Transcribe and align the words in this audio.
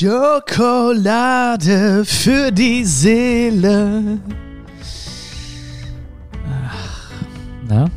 Schokolade 0.00 1.76
für 2.06 2.50
die 2.50 2.86
Seele. 2.86 4.18
Na? 7.68 7.90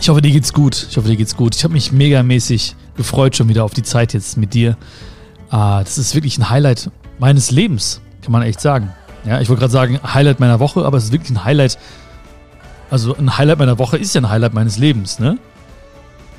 Ich 0.00 0.08
hoffe, 0.08 0.22
dir 0.22 0.30
geht's 0.30 0.52
gut. 0.52 0.86
Ich 0.88 0.96
hoffe, 0.96 1.08
dir 1.08 1.16
geht's 1.16 1.34
gut. 1.34 1.56
Ich 1.56 1.64
habe 1.64 1.74
mich 1.74 1.90
megamäßig 1.90 2.76
gefreut 2.96 3.34
schon 3.34 3.48
wieder 3.48 3.64
auf 3.64 3.74
die 3.74 3.82
Zeit 3.82 4.14
jetzt 4.14 4.36
mit 4.36 4.54
dir. 4.54 4.76
Ah, 5.50 5.82
das 5.82 5.98
ist 5.98 6.14
wirklich 6.14 6.38
ein 6.38 6.48
Highlight 6.50 6.88
meines 7.18 7.50
Lebens, 7.50 8.00
kann 8.22 8.30
man 8.30 8.42
echt 8.42 8.60
sagen. 8.60 8.92
Ja, 9.24 9.40
ich 9.40 9.48
wollte 9.48 9.58
gerade 9.58 9.72
sagen, 9.72 9.98
Highlight 10.04 10.38
meiner 10.38 10.60
Woche, 10.60 10.84
aber 10.84 10.98
es 10.98 11.06
ist 11.06 11.12
wirklich 11.12 11.30
ein 11.30 11.42
Highlight. 11.42 11.78
Also 12.92 13.16
ein 13.16 13.36
Highlight 13.36 13.58
meiner 13.58 13.80
Woche 13.80 13.96
ist 13.96 14.14
ja 14.14 14.20
ein 14.20 14.30
Highlight 14.30 14.54
meines 14.54 14.78
Lebens, 14.78 15.18
ne? 15.18 15.36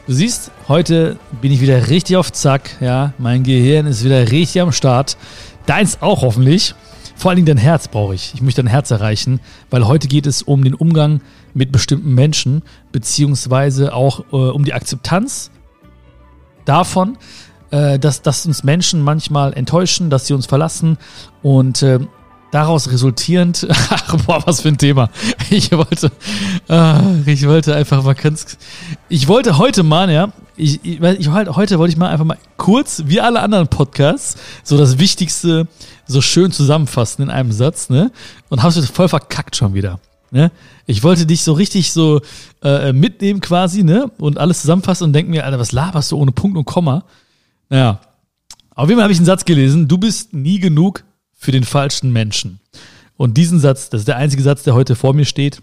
Du 0.07 0.13
siehst, 0.13 0.51
heute 0.67 1.17
bin 1.41 1.51
ich 1.51 1.61
wieder 1.61 1.89
richtig 1.89 2.15
auf 2.15 2.31
Zack, 2.31 2.77
ja. 2.79 3.13
Mein 3.17 3.41
Gehirn 3.41 3.87
ist 3.87 4.03
wieder 4.03 4.29
richtig 4.29 4.61
am 4.61 4.71
Start. 4.71 5.17
Deins 5.65 5.97
auch 5.99 6.21
hoffentlich. 6.21 6.75
Vor 7.15 7.31
allen 7.31 7.37
Dingen 7.37 7.47
dein 7.47 7.57
Herz 7.57 7.87
brauche 7.87 8.13
ich. 8.13 8.35
Ich 8.35 8.41
möchte 8.43 8.61
dein 8.61 8.69
Herz 8.69 8.91
erreichen, 8.91 9.39
weil 9.71 9.87
heute 9.87 10.07
geht 10.07 10.27
es 10.27 10.43
um 10.43 10.63
den 10.63 10.75
Umgang 10.75 11.21
mit 11.55 11.71
bestimmten 11.71 12.13
Menschen, 12.13 12.61
beziehungsweise 12.91 13.95
auch 13.95 14.19
äh, 14.31 14.35
um 14.35 14.63
die 14.63 14.73
Akzeptanz 14.73 15.49
davon, 16.65 17.17
äh, 17.71 17.97
dass, 17.97 18.21
dass 18.21 18.45
uns 18.45 18.63
Menschen 18.63 19.01
manchmal 19.01 19.53
enttäuschen, 19.53 20.11
dass 20.11 20.27
sie 20.27 20.35
uns 20.35 20.45
verlassen 20.45 20.99
und 21.41 21.81
äh, 21.81 21.99
daraus 22.51 22.89
resultierend, 22.91 23.67
ach, 23.89 24.17
boah, 24.25 24.45
was 24.45 24.61
für 24.61 24.69
ein 24.69 24.77
Thema. 24.77 25.09
Ich 25.49 25.71
wollte, 25.71 26.11
äh, 26.69 27.31
ich 27.31 27.47
wollte 27.47 27.75
einfach 27.75 28.03
mal 28.03 28.15
ganz, 28.15 28.57
ich 29.09 29.27
wollte 29.27 29.57
heute 29.57 29.83
mal, 29.83 30.09
ja, 30.11 30.31
ich, 30.57 30.83
ich, 30.83 31.01
ich 31.01 31.29
heute 31.29 31.79
wollte 31.79 31.91
ich 31.91 31.97
mal 31.97 32.09
einfach 32.09 32.25
mal 32.25 32.37
kurz, 32.57 33.03
wie 33.07 33.19
alle 33.19 33.41
anderen 33.41 33.67
Podcasts, 33.67 34.37
so 34.63 34.77
das 34.77 34.99
Wichtigste 34.99 35.67
so 36.07 36.21
schön 36.21 36.51
zusammenfassen 36.51 37.23
in 37.23 37.29
einem 37.29 37.51
Satz, 37.51 37.89
ne? 37.89 38.11
Und 38.49 38.63
hab's 38.63 38.77
voll 38.89 39.09
verkackt 39.09 39.55
schon 39.55 39.73
wieder. 39.73 39.99
Ne? 40.31 40.51
Ich 40.85 41.03
wollte 41.03 41.25
dich 41.25 41.43
so 41.43 41.53
richtig 41.53 41.91
so 41.91 42.21
äh, 42.61 42.93
mitnehmen 42.93 43.41
quasi, 43.41 43.83
ne? 43.83 44.11
Und 44.17 44.37
alles 44.37 44.61
zusammenfassen 44.61 45.05
und 45.05 45.13
denke 45.13 45.31
mir, 45.31 45.45
Alter, 45.45 45.59
was 45.59 45.71
laberst 45.71 46.11
du 46.11 46.17
ohne 46.17 46.31
Punkt 46.31 46.57
und 46.57 46.65
Komma? 46.65 47.03
Naja. 47.69 48.01
Auf 48.75 48.89
jeden 48.89 48.97
Fall 48.97 49.03
habe 49.03 49.13
ich 49.13 49.19
einen 49.19 49.25
Satz 49.25 49.45
gelesen, 49.45 49.87
du 49.87 49.97
bist 49.97 50.33
nie 50.33 50.59
genug 50.59 51.05
für 51.35 51.51
den 51.51 51.63
falschen 51.63 52.11
Menschen. 52.11 52.59
Und 53.17 53.37
diesen 53.37 53.59
Satz, 53.59 53.89
das 53.89 54.01
ist 54.01 54.07
der 54.07 54.17
einzige 54.17 54.43
Satz, 54.43 54.63
der 54.63 54.73
heute 54.73 54.95
vor 54.95 55.13
mir 55.13 55.25
steht, 55.25 55.61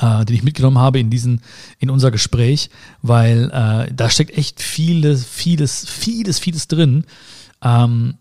äh, 0.00 0.24
den 0.24 0.36
ich 0.36 0.42
mitgenommen 0.42 0.78
habe 0.78 0.98
in 0.98 1.10
diesen, 1.10 1.40
in 1.78 1.90
unser 1.90 2.10
Gespräch, 2.10 2.70
weil 3.02 3.50
äh, 3.50 3.92
da 3.92 4.10
steckt 4.10 4.36
echt 4.36 4.60
vieles, 4.60 5.24
vieles, 5.24 5.88
vieles, 5.88 6.38
vieles 6.38 6.68
drin. 6.68 7.04
Ähm, 7.62 8.14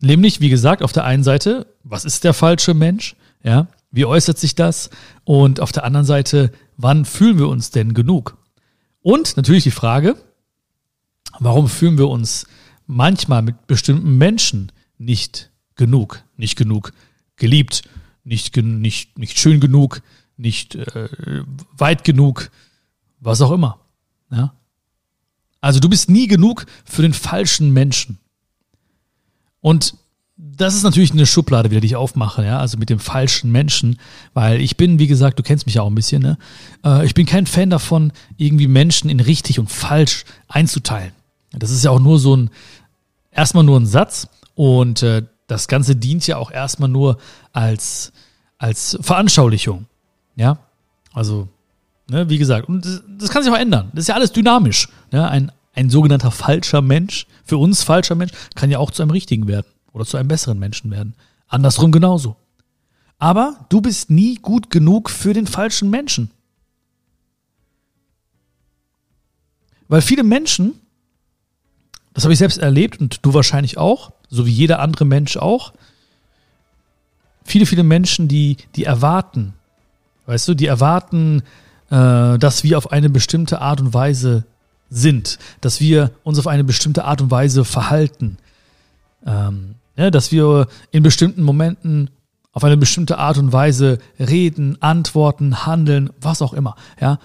nämlich, 0.00 0.40
wie 0.40 0.48
gesagt, 0.48 0.82
auf 0.82 0.92
der 0.92 1.04
einen 1.04 1.24
Seite, 1.24 1.66
was 1.84 2.04
ist 2.04 2.24
der 2.24 2.34
falsche 2.34 2.74
Mensch? 2.74 3.16
Ja, 3.42 3.68
wie 3.90 4.04
äußert 4.04 4.38
sich 4.38 4.54
das? 4.54 4.90
Und 5.24 5.60
auf 5.60 5.72
der 5.72 5.84
anderen 5.84 6.06
Seite, 6.06 6.52
wann 6.76 7.04
fühlen 7.04 7.38
wir 7.38 7.48
uns 7.48 7.70
denn 7.70 7.94
genug? 7.94 8.36
Und 9.02 9.36
natürlich 9.36 9.64
die 9.64 9.70
Frage, 9.70 10.16
warum 11.38 11.68
fühlen 11.68 11.98
wir 11.98 12.08
uns 12.08 12.46
manchmal 12.86 13.42
mit 13.42 13.66
bestimmten 13.66 14.18
Menschen 14.18 14.72
nicht 14.98 15.49
genug, 15.80 16.22
nicht 16.36 16.56
genug 16.56 16.92
geliebt, 17.36 17.82
nicht, 18.22 18.54
nicht, 18.56 19.18
nicht 19.18 19.38
schön 19.38 19.60
genug, 19.60 20.02
nicht 20.36 20.74
äh, 20.76 21.08
weit 21.76 22.04
genug, 22.04 22.50
was 23.18 23.40
auch 23.40 23.50
immer. 23.50 23.80
Ja? 24.30 24.52
Also 25.62 25.80
du 25.80 25.88
bist 25.88 26.10
nie 26.10 26.26
genug 26.26 26.66
für 26.84 27.00
den 27.00 27.14
falschen 27.14 27.72
Menschen. 27.72 28.18
Und 29.60 29.94
das 30.36 30.74
ist 30.74 30.82
natürlich 30.82 31.12
eine 31.12 31.26
Schublade, 31.26 31.70
wieder 31.70 31.80
die 31.80 31.88
ich 31.88 31.96
aufmache, 31.96 32.44
ja, 32.44 32.58
also 32.58 32.78
mit 32.78 32.90
dem 32.90 32.98
falschen 32.98 33.50
Menschen, 33.50 33.98
weil 34.34 34.60
ich 34.60 34.76
bin, 34.76 34.98
wie 34.98 35.06
gesagt, 35.06 35.38
du 35.38 35.42
kennst 35.42 35.66
mich 35.66 35.76
ja 35.76 35.82
auch 35.82 35.90
ein 35.90 35.94
bisschen, 35.94 36.22
ne? 36.22 36.38
Äh, 36.84 37.06
ich 37.06 37.14
bin 37.14 37.26
kein 37.26 37.46
Fan 37.46 37.70
davon, 37.70 38.12
irgendwie 38.36 38.66
Menschen 38.66 39.10
in 39.10 39.20
richtig 39.20 39.58
und 39.58 39.70
falsch 39.70 40.24
einzuteilen. 40.48 41.12
Das 41.52 41.70
ist 41.70 41.84
ja 41.84 41.90
auch 41.90 42.00
nur 42.00 42.18
so 42.18 42.36
ein, 42.36 42.50
erstmal 43.30 43.64
nur 43.64 43.78
ein 43.78 43.86
Satz 43.86 44.28
und 44.54 45.02
äh, 45.02 45.22
das 45.50 45.66
Ganze 45.66 45.96
dient 45.96 46.26
ja 46.28 46.36
auch 46.36 46.52
erstmal 46.52 46.88
nur 46.88 47.18
als, 47.52 48.12
als 48.58 48.96
Veranschaulichung. 49.00 49.86
Ja, 50.36 50.58
also, 51.12 51.48
ne, 52.08 52.28
wie 52.28 52.38
gesagt, 52.38 52.68
und 52.68 52.84
das, 52.84 53.02
das, 53.18 53.30
kann 53.30 53.42
sich 53.42 53.52
auch 53.52 53.58
ändern. 53.58 53.90
Das 53.92 54.02
ist 54.02 54.08
ja 54.08 54.14
alles 54.14 54.30
dynamisch. 54.30 54.88
Ja? 55.10 55.26
Ein, 55.28 55.50
ein 55.74 55.90
sogenannter 55.90 56.30
falscher 56.30 56.82
Mensch, 56.82 57.26
für 57.44 57.56
uns 57.58 57.82
falscher 57.82 58.14
Mensch, 58.14 58.32
kann 58.54 58.70
ja 58.70 58.78
auch 58.78 58.92
zu 58.92 59.02
einem 59.02 59.10
richtigen 59.10 59.48
werden 59.48 59.66
oder 59.92 60.04
zu 60.04 60.16
einem 60.16 60.28
besseren 60.28 60.58
Menschen 60.58 60.92
werden. 60.92 61.14
Andersrum 61.48 61.90
genauso. 61.90 62.36
Aber 63.18 63.66
du 63.70 63.80
bist 63.80 64.08
nie 64.08 64.36
gut 64.36 64.70
genug 64.70 65.10
für 65.10 65.32
den 65.32 65.48
falschen 65.48 65.90
Menschen. 65.90 66.30
Weil 69.88 70.00
viele 70.00 70.22
Menschen, 70.22 70.74
das 72.14 72.22
habe 72.22 72.32
ich 72.32 72.38
selbst 72.38 72.58
erlebt 72.58 73.00
und 73.00 73.18
du 73.26 73.34
wahrscheinlich 73.34 73.78
auch, 73.78 74.12
so 74.30 74.46
wie 74.46 74.52
jeder 74.52 74.78
andere 74.80 75.04
Mensch 75.04 75.36
auch. 75.36 75.72
Viele, 77.44 77.66
viele 77.66 77.82
Menschen, 77.82 78.28
die, 78.28 78.56
die 78.76 78.84
erwarten, 78.84 79.54
weißt 80.26 80.48
du, 80.48 80.54
die 80.54 80.66
erwarten, 80.66 81.42
äh, 81.90 82.38
dass 82.38 82.62
wir 82.62 82.78
auf 82.78 82.92
eine 82.92 83.10
bestimmte 83.10 83.60
Art 83.60 83.80
und 83.80 83.92
Weise 83.92 84.44
sind, 84.88 85.38
dass 85.60 85.80
wir 85.80 86.12
uns 86.22 86.38
auf 86.38 86.46
eine 86.46 86.64
bestimmte 86.64 87.04
Art 87.04 87.20
und 87.20 87.30
Weise 87.30 87.64
verhalten, 87.64 88.38
ähm, 89.26 89.76
ja, 89.96 90.10
dass 90.10 90.32
wir 90.32 90.68
in 90.90 91.02
bestimmten 91.02 91.42
Momenten 91.42 92.10
auf 92.52 92.64
eine 92.64 92.76
bestimmte 92.76 93.18
Art 93.18 93.38
und 93.38 93.52
Weise 93.52 93.98
reden, 94.18 94.80
antworten, 94.80 95.66
handeln, 95.66 96.10
was 96.20 96.42
auch 96.42 96.52
immer. 96.52 96.76
Ja, 97.00 97.18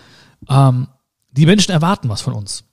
ähm, 0.49 0.87
die 1.31 1.45
Menschen 1.45 1.72
erwarten 1.72 2.09
was 2.09 2.22
von 2.22 2.33
uns. 2.33 2.63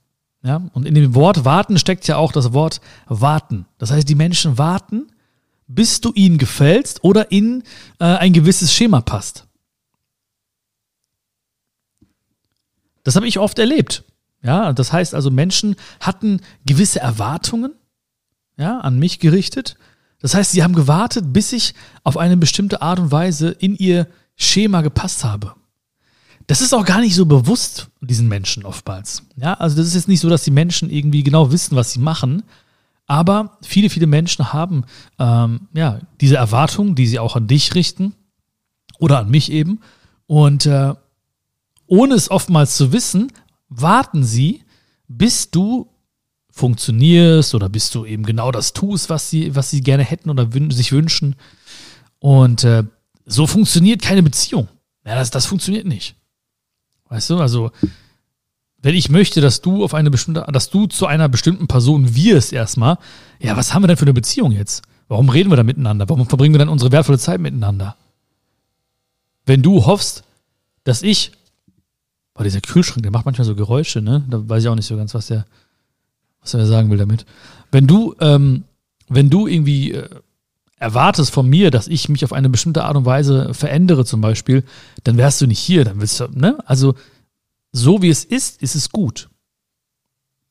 Ja, 0.43 0.63
und 0.73 0.87
in 0.87 0.95
dem 0.95 1.15
Wort 1.15 1.45
warten 1.45 1.79
steckt 1.79 2.09
ja 2.09 2.17
auch 2.17 2.33
das 2.33 2.53
Wort 2.53 2.81
warten. 3.07 3.67
Das 3.79 3.93
heißt, 3.93 4.09
die 4.09 4.17
Menschen 4.17 4.59
warten, 4.59 5.07
bis 5.69 6.01
du 6.01 6.13
ihnen 6.15 6.37
gefällst 6.37 7.05
oder 7.05 7.31
in 7.31 7.63
äh, 8.01 8.05
ein 8.05 8.33
gewisses 8.33 8.75
Schema 8.75 9.01
passt. 9.01 9.47
Das 13.05 13.15
habe 13.15 13.29
ich 13.29 13.39
oft 13.39 13.59
erlebt. 13.59 14.05
Ja, 14.43 14.73
das 14.73 14.93
heißt 14.93 15.15
also, 15.15 15.31
Menschen 15.31 15.77
hatten 16.01 16.41
gewisse 16.67 16.99
Erwartungen, 16.99 17.75
ja, 18.57 18.81
an 18.81 18.99
mich 18.99 19.21
gerichtet. 19.21 19.77
Das 20.19 20.35
heißt, 20.35 20.51
sie 20.51 20.65
haben 20.65 20.75
gewartet, 20.75 21.33
bis 21.33 21.53
ich 21.53 21.75
auf 22.03 22.17
eine 22.17 22.37
bestimmte 22.37 22.83
Art 22.83 22.99
und 22.99 23.13
Weise 23.13 23.51
in 23.51 23.77
ihr 23.77 24.09
Schema 24.35 24.81
gepasst 24.83 25.25
habe 25.25 25.55
das 26.53 26.61
ist 26.61 26.75
auch 26.75 26.85
gar 26.85 27.01
nicht 27.01 27.15
so 27.15 27.25
bewusst 27.25 27.89
diesen 28.03 28.29
Menschen 28.29 28.67
oftmals. 28.67 29.23
Ja, 29.37 29.55
also 29.55 29.75
das 29.75 29.87
ist 29.87 29.95
jetzt 29.95 30.09
nicht 30.09 30.21
so, 30.21 30.29
dass 30.29 30.45
die 30.45 30.51
Menschen 30.51 30.91
irgendwie 30.91 31.23
genau 31.23 31.51
wissen, 31.51 31.77
was 31.77 31.93
sie 31.93 31.99
machen. 31.99 32.43
Aber 33.07 33.57
viele, 33.63 33.89
viele 33.89 34.07
Menschen 34.07 34.53
haben 34.53 34.85
ähm, 35.19 35.69
ja 35.73 36.01
diese 36.21 36.37
Erwartungen, 36.37 36.95
die 36.95 37.07
sie 37.07 37.19
auch 37.19 37.37
an 37.37 37.47
dich 37.47 37.75
richten 37.75 38.13
oder 38.99 39.21
an 39.21 39.31
mich 39.31 39.51
eben. 39.51 39.81
Und 40.27 40.67
äh, 40.67 40.93
ohne 41.87 42.15
es 42.17 42.31
oftmals 42.31 42.77
zu 42.77 42.93
wissen, 42.93 43.33
warten 43.71 44.23
sie, 44.23 44.63
bis 45.09 45.51
du 45.51 45.89
funktionierst 46.51 47.55
oder 47.55 47.71
bis 47.71 47.89
du 47.89 48.05
eben 48.05 48.25
genau 48.27 48.53
das 48.53 48.75
tust, 48.75 49.09
was 49.09 49.31
sie, 49.31 49.57
was 49.57 49.71
sie 49.71 49.81
gerne 49.81 50.05
hätten 50.05 50.29
oder 50.29 50.53
wün 50.53 50.71
sich 50.71 50.93
wünschen. 50.93 51.35
Und 52.19 52.63
äh, 52.65 52.85
so 53.25 53.47
funktioniert 53.47 54.03
keine 54.03 54.23
Beziehung. 54.23 54.69
Ja, 55.07 55.15
das, 55.15 55.31
das 55.31 55.47
funktioniert 55.47 55.87
nicht. 55.87 56.15
Weißt 57.13 57.29
du, 57.29 57.41
also 57.41 57.71
wenn 58.81 58.95
ich 58.95 59.11
möchte, 59.11 59.43
dass 59.43 59.61
du 59.61 59.85
auf 59.85 59.93
eine 59.93 60.11
bestimmte, 60.11 60.47
dass 60.51 60.71
du 60.71 60.87
zu 60.87 61.07
einer 61.07 61.29
bestimmten 61.29 61.69
Person 61.69 62.17
wirst 62.17 62.55
erstmal, 62.55 62.97
ja, 63.39 63.55
was 63.55 63.75
haben 63.75 63.83
wir 63.83 63.89
denn 63.89 63.99
für 63.99 64.07
eine 64.07 64.15
Beziehung 64.15 64.51
jetzt? 64.51 64.83
Warum 65.09 65.29
reden 65.29 65.51
wir 65.51 65.57
da 65.57 65.63
miteinander? 65.63 66.09
Warum 66.09 66.27
verbringen 66.27 66.55
wir 66.55 66.59
dann 66.59 66.71
unsere 66.71 66.91
wertvolle 66.91 67.19
Zeit 67.19 67.39
miteinander? 67.39 67.97
Wenn 69.45 69.61
du 69.63 69.85
hoffst, 69.85 70.25
dass 70.85 71.03
ich, 71.03 71.33
boah, 72.33 72.45
dieser 72.45 72.63
Kühlschrank, 72.63 73.03
der 73.03 73.13
macht 73.13 73.27
manchmal 73.27 73.45
so 73.45 73.55
Geräusche, 73.55 74.01
ne? 74.01 74.25
Da 74.31 74.49
weiß 74.49 74.63
ich 74.63 74.69
auch 74.71 74.75
nicht 74.75 74.87
so 74.87 74.97
ganz, 74.97 75.13
was 75.13 75.27
der, 75.27 75.45
was 76.41 76.55
er 76.55 76.65
sagen 76.65 76.91
will 76.91 76.99
damit. 76.99 77.27
Wenn 77.71 77.87
du, 77.87 78.15
ähm, 78.21 78.65
wenn 79.11 79.29
du 79.29 79.47
irgendwie 79.47 79.93
äh, 79.93 80.09
erwartest 80.83 81.31
von 81.31 81.49
mir, 81.49 81.71
dass 81.71 81.89
ich 81.89 82.09
mich 82.09 82.25
auf 82.25 82.33
eine 82.33 82.51
bestimmte 82.51 82.85
Art 82.85 82.97
und 82.97 83.07
Weise 83.07 83.55
verändere 83.55 84.05
zum 84.05 84.21
Beispiel, 84.21 84.65
dann 85.05 85.17
wärst 85.17 85.41
du 85.41 85.47
nicht 85.47 85.61
hier, 85.61 85.85
dann 85.85 86.01
willst 86.01 86.21
du, 86.21 86.27
ne? 86.33 86.59
Also 86.67 86.95
so 87.71 88.03
wie 88.03 88.11
es 88.11 88.25
ist, 88.25 88.61
ist 88.61 88.75
es 88.75 88.91
gut. 88.91 89.31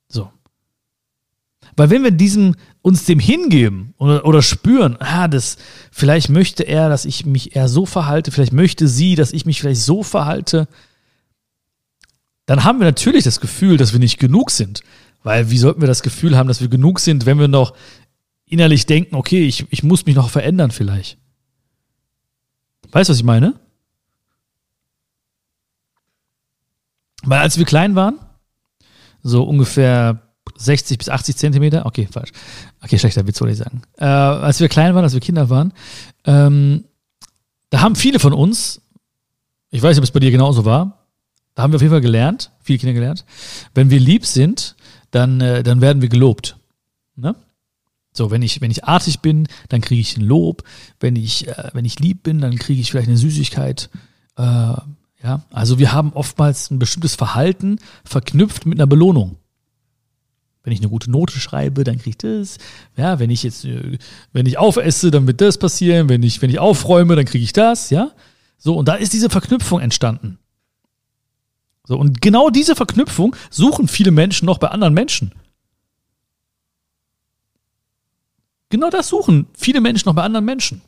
So. 0.08 0.32
Weil 1.76 1.90
wenn 1.90 2.04
wir 2.04 2.12
diesem, 2.12 2.56
uns 2.82 3.06
dem 3.06 3.20
hingeben 3.20 3.94
oder, 3.98 4.26
oder 4.26 4.42
spüren, 4.42 4.98
ah, 5.00 5.28
das, 5.28 5.58
vielleicht 5.92 6.30
möchte 6.30 6.64
er, 6.64 6.90
dass 6.90 7.06
ich 7.06 7.26
mich 7.26 7.56
eher 7.56 7.68
so 7.68 7.86
verhalte, 7.86 8.32
vielleicht 8.32 8.54
möchte 8.54 8.88
sie, 8.88 9.16
dass 9.16 9.34
ich 9.34 9.46
mich 9.46 9.60
vielleicht 9.60 9.82
so 9.82 10.02
verhalte, 10.02 10.68
dann 12.46 12.64
haben 12.64 12.80
wir 12.80 12.86
natürlich 12.86 13.24
das 13.24 13.40
Gefühl, 13.42 13.78
dass 13.78 13.92
wir 13.92 14.00
nicht 14.00 14.18
genug 14.18 14.50
sind. 14.50 14.82
Weil 15.24 15.52
wie 15.52 15.58
sollten 15.58 15.82
wir 15.82 15.88
das 15.88 16.02
Gefühl 16.02 16.38
haben, 16.38 16.48
dass 16.48 16.62
wir 16.62 16.68
genug 16.68 17.00
sind, 17.00 17.26
wenn 17.26 17.38
wir 17.38 17.48
noch 17.48 17.76
innerlich 18.52 18.86
denken, 18.86 19.16
okay, 19.16 19.46
ich, 19.46 19.66
ich 19.72 19.82
muss 19.82 20.06
mich 20.06 20.16
noch 20.16 20.30
verändern 20.30 20.72
vielleicht. 20.72 21.18
Weißt 22.92 23.10
du, 23.10 23.12
was 23.12 23.18
ich 23.18 23.24
meine? 23.24 23.60
Weil 27.24 27.40
als 27.40 27.58
wir 27.58 27.66
klein 27.66 27.96
waren, 27.96 28.20
so 29.24 29.44
ungefähr 29.44 30.22
60 30.58 30.98
bis 30.98 31.10
80 31.10 31.38
Zentimeter, 31.38 31.86
okay, 31.86 32.08
falsch. 32.12 32.32
Okay, 32.84 33.00
schlechter 33.00 33.26
Witz, 33.26 33.40
wollte 33.40 33.54
ich 33.54 33.60
sagen. 33.60 33.84
Äh, 33.98 34.06
als 34.06 34.60
wir 34.60 34.68
klein 34.68 34.96
waren, 34.96 35.04
als 35.04 35.14
wir 35.14 35.22
Kinder 35.22 35.50
waren, 35.50 35.74
ähm, 36.26 36.84
da 37.70 37.82
haben 37.82 37.96
viele 37.96 38.20
von 38.20 38.34
uns, 38.34 38.82
ich 39.70 39.82
weiß 39.82 39.92
nicht, 39.92 40.00
ob 40.00 40.04
es 40.04 40.12
bei 40.12 40.20
dir 40.20 40.32
genauso 40.32 40.66
war, 40.66 41.08
da 41.56 41.64
haben 41.64 41.72
wir 41.72 41.78
auf 41.78 41.82
jeden 41.82 41.94
Fall 41.94 42.02
gelernt, 42.02 42.52
viele 42.62 42.80
Kinder 42.80 42.94
gelernt, 42.94 43.26
wenn 43.74 43.90
wir 43.90 44.00
lieb 44.00 44.26
sind, 44.26 44.76
dann, 45.12 45.40
äh, 45.40 45.64
dann 45.64 45.80
werden 45.80 46.02
wir 46.02 46.10
gelobt. 46.10 46.58
Ne? 47.16 47.36
So, 48.14 48.30
wenn 48.30 48.42
ich, 48.42 48.62
wenn 48.62 48.72
ich 48.72 48.84
artig 48.84 49.22
bin, 49.22 49.48
dann 49.70 49.82
kriege 49.82 50.02
ich 50.02 50.18
ein 50.18 50.24
Lob. 50.24 50.64
Wenn 51.00 51.16
ich, 51.16 51.48
äh, 51.48 51.70
wenn 51.74 51.86
ich 51.86 52.00
lieb 52.00 52.24
bin, 52.24 52.40
dann 52.40 52.58
kriege 52.58 52.82
ich 52.82 52.92
vielleicht 52.92 53.08
eine 53.08 53.18
Süßigkeit. 53.18 53.90
Äh, 54.38 54.44
ja, 55.24 55.44
also 55.52 55.80
wir 55.80 55.94
haben 55.94 56.14
oftmals 56.14 56.72
ein 56.72 56.80
bestimmtes 56.80 57.16
Verhalten 57.16 57.80
verknüpft 58.04 58.66
mit 58.66 58.80
einer 58.80 58.88
Belohnung. 58.88 59.38
Wenn 60.64 60.74
ich 60.74 60.80
eine 60.80 60.90
gute 60.90 61.10
Note 61.10 61.40
schreibe, 61.40 61.84
dann 61.84 61.98
kriege 61.98 62.12
ich 62.12 62.18
das. 62.18 62.58
Ja, 62.96 63.20
wenn 63.20 63.30
ich 63.30 63.44
jetzt, 63.44 63.66
äh, 63.66 63.98
wenn 64.34 64.46
ich 64.46 64.58
aufesse, 64.58 65.10
dann 65.10 65.26
wird 65.26 65.42
das 65.42 65.58
passieren. 65.58 66.10
Wenn 66.10 66.24
ich, 66.24 66.42
wenn 66.42 66.50
ich 66.50 66.60
aufräume, 66.60 67.16
dann 67.16 67.26
kriege 67.26 67.44
ich 67.44 67.54
das. 67.54 67.92
Ja, 67.92 68.12
so 68.58 68.76
und 68.76 68.88
da 68.88 68.96
ist 68.96 69.14
diese 69.14 69.30
Verknüpfung 69.30 69.80
entstanden. 69.80 70.38
So 71.88 71.98
und 71.98 72.22
genau 72.22 72.50
diese 72.50 72.76
Verknüpfung 72.76 73.36
suchen 73.50 73.88
viele 73.88 74.12
Menschen 74.12 74.46
noch 74.46 74.60
bei 74.60 74.68
anderen 74.68 74.94
Menschen. 74.94 75.34
Genau 78.72 78.90
das 78.90 79.10
suchen 79.10 79.46
viele 79.54 79.82
Menschen 79.82 80.10
noch 80.10 80.16
bei 80.16 80.24
anderen 80.24 80.46
Menschen 80.46 80.82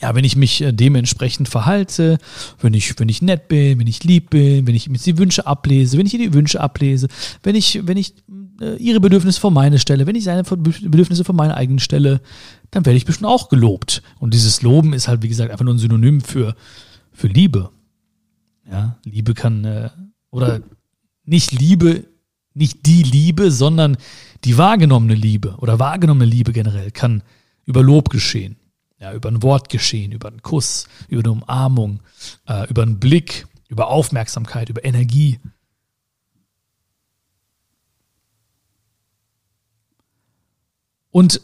ja, 0.00 0.14
wenn 0.14 0.24
ich 0.24 0.36
mich 0.36 0.60
äh, 0.62 0.72
dementsprechend 0.72 1.48
verhalte, 1.48 2.18
wenn 2.60 2.74
ich, 2.74 2.98
wenn 2.98 3.08
ich 3.08 3.22
nett 3.22 3.48
bin, 3.48 3.78
wenn 3.78 3.86
ich 3.86 4.04
lieb 4.04 4.30
bin, 4.30 4.66
wenn 4.66 4.74
ich 4.74 4.88
mir 4.88 4.98
die 4.98 5.18
Wünsche 5.18 5.46
ablese, 5.46 5.98
wenn 5.98 6.06
ich 6.06 6.14
ihr 6.14 6.20
die 6.20 6.34
Wünsche 6.34 6.60
ablese, 6.60 7.08
wenn 7.42 7.56
ich, 7.56 7.86
wenn 7.86 7.96
ich 7.96 8.14
äh, 8.60 8.76
ihre 8.76 9.00
Bedürfnisse 9.00 9.40
vor 9.40 9.50
meine 9.50 9.78
stelle, 9.78 10.06
wenn 10.06 10.14
ich 10.14 10.24
seine 10.24 10.44
Bedürfnisse 10.44 11.24
vor 11.24 11.34
meine 11.34 11.56
eigenen 11.56 11.80
stelle, 11.80 12.20
dann 12.70 12.86
werde 12.86 12.96
ich 12.96 13.06
bestimmt 13.06 13.28
auch 13.28 13.48
gelobt. 13.48 14.02
Und 14.20 14.34
dieses 14.34 14.62
Loben 14.62 14.92
ist 14.92 15.08
halt, 15.08 15.22
wie 15.22 15.28
gesagt, 15.28 15.50
einfach 15.50 15.64
nur 15.64 15.74
ein 15.74 15.78
Synonym 15.78 16.20
für, 16.20 16.54
für 17.12 17.26
Liebe. 17.26 17.70
Ja, 18.70 18.98
Liebe 19.04 19.34
kann, 19.34 19.64
äh, 19.64 19.90
oder 20.30 20.60
nicht 21.24 21.52
Liebe, 21.52 22.04
nicht 22.58 22.86
die 22.86 23.02
Liebe, 23.02 23.50
sondern 23.50 23.96
die 24.44 24.58
wahrgenommene 24.58 25.14
Liebe 25.14 25.56
oder 25.58 25.78
wahrgenommene 25.78 26.26
Liebe 26.26 26.52
generell 26.52 26.90
kann 26.90 27.22
über 27.64 27.82
Lob 27.82 28.10
geschehen. 28.10 28.56
Ja, 29.00 29.12
über 29.12 29.28
ein 29.28 29.42
Wort 29.44 29.68
geschehen, 29.68 30.10
über 30.10 30.28
einen 30.28 30.42
Kuss, 30.42 30.88
über 31.06 31.20
eine 31.20 31.30
Umarmung, 31.30 32.00
äh, 32.48 32.68
über 32.68 32.82
einen 32.82 32.98
Blick, 32.98 33.46
über 33.68 33.88
Aufmerksamkeit, 33.88 34.70
über 34.70 34.84
Energie. 34.84 35.38
Und 41.10 41.40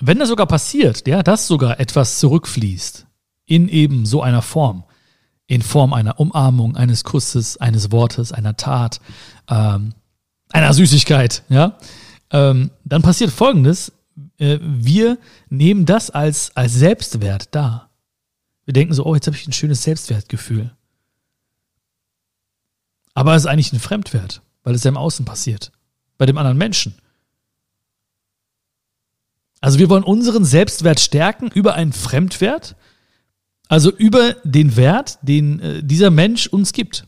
wenn 0.00 0.18
das 0.18 0.28
sogar 0.28 0.46
passiert, 0.46 1.06
ja, 1.06 1.22
dass 1.22 1.46
sogar 1.46 1.78
etwas 1.78 2.18
zurückfließt 2.18 3.06
in 3.46 3.68
eben 3.68 4.04
so 4.06 4.22
einer 4.22 4.42
Form, 4.42 4.84
in 5.46 5.62
Form 5.62 5.92
einer 5.92 6.18
Umarmung, 6.18 6.76
eines 6.76 7.04
Kusses, 7.04 7.56
eines 7.58 7.92
Wortes, 7.92 8.32
einer 8.32 8.56
Tat, 8.56 9.00
ähm, 9.48 9.94
einer 10.52 10.72
Süßigkeit, 10.72 11.42
ja, 11.48 11.78
ähm, 12.30 12.70
dann 12.84 13.02
passiert 13.02 13.30
Folgendes: 13.30 13.92
äh, 14.38 14.58
wir 14.60 15.18
nehmen 15.48 15.86
das 15.86 16.10
als, 16.10 16.56
als 16.56 16.74
Selbstwert 16.74 17.54
da. 17.54 17.90
Wir 18.64 18.74
denken 18.74 18.94
so, 18.94 19.04
oh, 19.04 19.14
jetzt 19.14 19.26
habe 19.26 19.36
ich 19.36 19.46
ein 19.46 19.52
schönes 19.52 19.82
Selbstwertgefühl. 19.82 20.72
Aber 23.14 23.34
es 23.34 23.42
ist 23.42 23.48
eigentlich 23.48 23.72
ein 23.72 23.80
Fremdwert, 23.80 24.42
weil 24.62 24.74
es 24.74 24.84
ja 24.84 24.88
im 24.88 24.96
Außen 24.96 25.24
passiert. 25.24 25.72
Bei 26.18 26.26
dem 26.26 26.38
anderen 26.38 26.58
Menschen. 26.58 26.94
Also 29.60 29.78
wir 29.78 29.88
wollen 29.88 30.04
unseren 30.04 30.44
Selbstwert 30.44 30.98
stärken 30.98 31.48
über 31.48 31.74
einen 31.74 31.92
Fremdwert, 31.92 32.74
also 33.68 33.90
über 33.92 34.34
den 34.44 34.76
Wert, 34.76 35.18
den 35.22 35.60
äh, 35.60 35.82
dieser 35.82 36.10
Mensch 36.10 36.46
uns 36.46 36.72
gibt. 36.72 37.06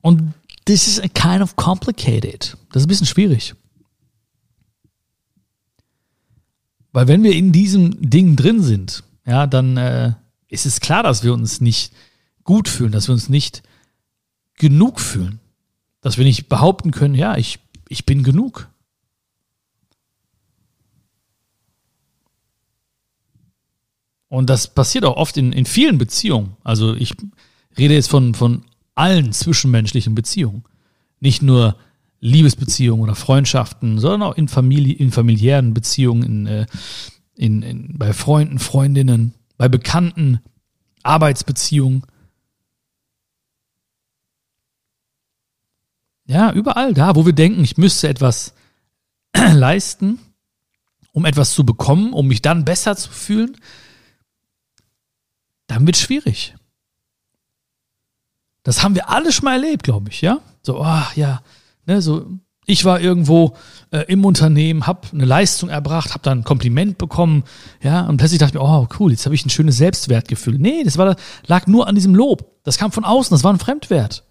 Und 0.00 0.34
this 0.64 0.86
is 0.88 1.00
a 1.00 1.08
kind 1.08 1.42
of 1.42 1.56
complicated. 1.56 2.56
Das 2.72 2.82
ist 2.82 2.86
ein 2.86 2.88
bisschen 2.88 3.06
schwierig. 3.06 3.54
Weil 6.92 7.08
wenn 7.08 7.22
wir 7.22 7.34
in 7.34 7.52
diesem 7.52 8.08
Ding 8.08 8.36
drin 8.36 8.62
sind, 8.62 9.02
ja, 9.26 9.46
dann 9.46 9.76
äh, 9.76 10.12
ist 10.48 10.66
es 10.66 10.80
klar, 10.80 11.02
dass 11.02 11.24
wir 11.24 11.32
uns 11.32 11.60
nicht 11.60 11.92
gut 12.44 12.68
fühlen, 12.68 12.92
dass 12.92 13.08
wir 13.08 13.14
uns 13.14 13.28
nicht 13.28 13.62
genug 14.54 15.00
fühlen. 15.00 15.40
Dass 16.00 16.18
wir 16.18 16.24
nicht 16.24 16.48
behaupten 16.48 16.92
können, 16.92 17.14
ja, 17.14 17.36
ich, 17.36 17.58
ich 17.88 18.06
bin 18.06 18.22
genug. 18.22 18.68
Und 24.28 24.50
das 24.50 24.72
passiert 24.72 25.04
auch 25.04 25.16
oft 25.16 25.36
in, 25.36 25.52
in 25.52 25.64
vielen 25.64 25.98
Beziehungen. 25.98 26.56
Also 26.62 26.94
ich 26.94 27.14
rede 27.78 27.94
jetzt 27.94 28.08
von, 28.08 28.34
von 28.34 28.64
allen 28.94 29.32
zwischenmenschlichen 29.32 30.14
Beziehungen. 30.14 30.64
Nicht 31.20 31.42
nur 31.42 31.76
Liebesbeziehungen 32.20 33.02
oder 33.02 33.14
Freundschaften, 33.14 33.98
sondern 33.98 34.22
auch 34.22 34.36
in, 34.36 34.48
Familie, 34.48 34.94
in 34.94 35.10
familiären 35.10 35.74
Beziehungen, 35.74 36.22
in, 36.22 36.46
äh, 36.46 36.66
in, 37.36 37.62
in, 37.62 37.98
bei 37.98 38.12
Freunden, 38.12 38.58
Freundinnen, 38.58 39.34
bei 39.58 39.68
Bekannten, 39.68 40.40
Arbeitsbeziehungen. 41.02 42.04
Ja, 46.26 46.52
überall 46.52 46.94
da, 46.94 47.14
wo 47.14 47.26
wir 47.26 47.34
denken, 47.34 47.62
ich 47.62 47.76
müsste 47.76 48.08
etwas 48.08 48.54
leisten, 49.52 50.18
um 51.12 51.26
etwas 51.26 51.52
zu 51.52 51.66
bekommen, 51.66 52.12
um 52.12 52.26
mich 52.26 52.40
dann 52.40 52.64
besser 52.64 52.96
zu 52.96 53.10
fühlen, 53.10 53.56
dann 55.66 55.86
wird 55.86 55.96
es 55.96 56.02
schwierig. 56.02 56.54
Das 58.64 58.82
haben 58.82 58.96
wir 58.96 59.08
alle 59.08 59.30
schon 59.30 59.44
mal 59.44 59.62
erlebt, 59.62 59.84
glaube 59.84 60.10
ich, 60.10 60.20
ja? 60.20 60.40
So, 60.62 60.80
oh, 60.80 61.02
ja, 61.14 61.42
Ne, 61.86 62.00
so, 62.00 62.26
ich 62.66 62.84
war 62.84 63.00
irgendwo 63.00 63.54
äh, 63.90 64.04
im 64.08 64.24
Unternehmen, 64.24 64.86
habe 64.86 65.08
eine 65.12 65.26
Leistung 65.26 65.68
erbracht, 65.68 66.10
habe 66.10 66.22
dann 66.22 66.40
ein 66.40 66.44
Kompliment 66.44 66.96
bekommen, 66.96 67.44
ja, 67.82 68.06
und 68.06 68.16
plötzlich 68.16 68.38
dachte 68.38 68.56
ich 68.56 68.62
mir, 68.62 68.66
oh 68.66 68.88
cool, 68.98 69.10
jetzt 69.10 69.26
habe 69.26 69.34
ich 69.34 69.44
ein 69.44 69.50
schönes 69.50 69.76
Selbstwertgefühl. 69.76 70.58
Nee, 70.58 70.82
das 70.82 70.96
war, 70.96 71.16
lag 71.46 71.66
nur 71.66 71.86
an 71.86 71.94
diesem 71.94 72.14
Lob. 72.14 72.50
Das 72.62 72.78
kam 72.78 72.90
von 72.90 73.04
außen, 73.04 73.34
das 73.34 73.44
war 73.44 73.52
ein 73.52 73.58
Fremdwert. 73.58 74.24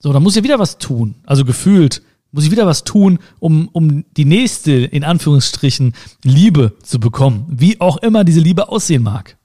So, 0.00 0.12
da 0.12 0.18
muss 0.18 0.34
ich 0.34 0.42
wieder 0.42 0.58
was 0.58 0.78
tun. 0.78 1.14
Also 1.24 1.44
gefühlt 1.44 2.02
muss 2.32 2.44
ich 2.44 2.50
wieder 2.50 2.66
was 2.66 2.82
tun, 2.82 3.20
um, 3.38 3.68
um 3.68 4.04
die 4.16 4.24
nächste, 4.24 4.72
in 4.72 5.04
Anführungsstrichen, 5.04 5.94
Liebe 6.24 6.76
zu 6.82 6.98
bekommen. 6.98 7.46
Wie 7.48 7.80
auch 7.80 7.98
immer 7.98 8.24
diese 8.24 8.40
Liebe 8.40 8.68
aussehen 8.68 9.04
mag. 9.04 9.36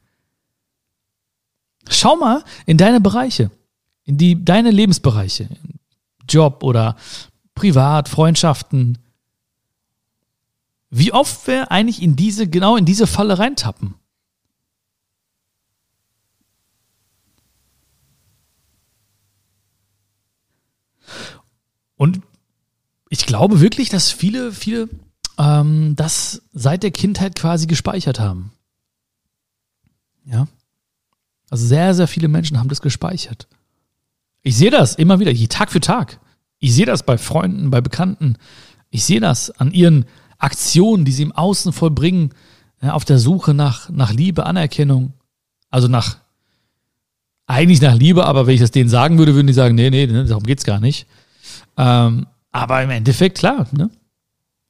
Schau 1.89 2.15
mal 2.15 2.43
in 2.65 2.77
deine 2.77 3.01
Bereiche, 3.01 3.51
in 4.03 4.17
die, 4.17 4.43
deine 4.43 4.71
Lebensbereiche, 4.71 5.49
Job 6.27 6.63
oder 6.63 6.95
privat, 7.55 8.09
Freundschaften. 8.09 8.97
Wie 10.89 11.11
oft 11.11 11.47
wir 11.47 11.71
eigentlich 11.71 12.01
in 12.01 12.15
diese, 12.15 12.47
genau 12.47 12.77
in 12.77 12.85
diese 12.85 13.07
Falle 13.07 13.39
reintappen. 13.39 13.95
Und 21.95 22.21
ich 23.09 23.25
glaube 23.25 23.59
wirklich, 23.59 23.89
dass 23.89 24.11
viele, 24.11 24.51
viele 24.51 24.89
ähm, 25.37 25.95
das 25.95 26.43
seit 26.53 26.83
der 26.83 26.91
Kindheit 26.91 27.35
quasi 27.35 27.67
gespeichert 27.67 28.19
haben. 28.19 28.51
Ja. 30.25 30.47
Also 31.49 31.65
sehr, 31.65 31.93
sehr 31.93 32.07
viele 32.07 32.27
Menschen 32.27 32.59
haben 32.59 32.69
das 32.69 32.81
gespeichert. 32.81 33.47
Ich 34.41 34.55
sehe 34.57 34.71
das 34.71 34.95
immer 34.95 35.19
wieder, 35.19 35.33
Tag 35.49 35.71
für 35.71 35.79
Tag. 35.79 36.19
Ich 36.59 36.73
sehe 36.73 36.85
das 36.85 37.03
bei 37.03 37.17
Freunden, 37.17 37.69
bei 37.69 37.81
Bekannten. 37.81 38.37
Ich 38.89 39.03
sehe 39.03 39.19
das 39.19 39.51
an 39.51 39.71
ihren 39.71 40.05
Aktionen, 40.37 41.05
die 41.05 41.11
sie 41.11 41.23
im 41.23 41.31
Außen 41.31 41.73
vollbringen, 41.73 42.33
auf 42.81 43.05
der 43.05 43.19
Suche 43.19 43.53
nach, 43.53 43.89
nach 43.89 44.13
Liebe, 44.13 44.45
Anerkennung. 44.45 45.13
Also 45.69 45.87
nach, 45.87 46.17
eigentlich 47.45 47.81
nach 47.81 47.95
Liebe, 47.95 48.25
aber 48.25 48.47
wenn 48.47 48.55
ich 48.55 48.61
das 48.61 48.71
denen 48.71 48.89
sagen 48.89 49.17
würde, 49.17 49.33
würden 49.35 49.47
die 49.47 49.53
sagen, 49.53 49.75
nee, 49.75 49.89
nee, 49.89 50.07
darum 50.07 50.43
geht's 50.43 50.63
gar 50.63 50.79
nicht. 50.79 51.07
Ähm, 51.75 52.27
aber 52.51 52.83
im 52.83 52.89
Endeffekt, 52.89 53.39
klar, 53.39 53.67
ne, 53.71 53.89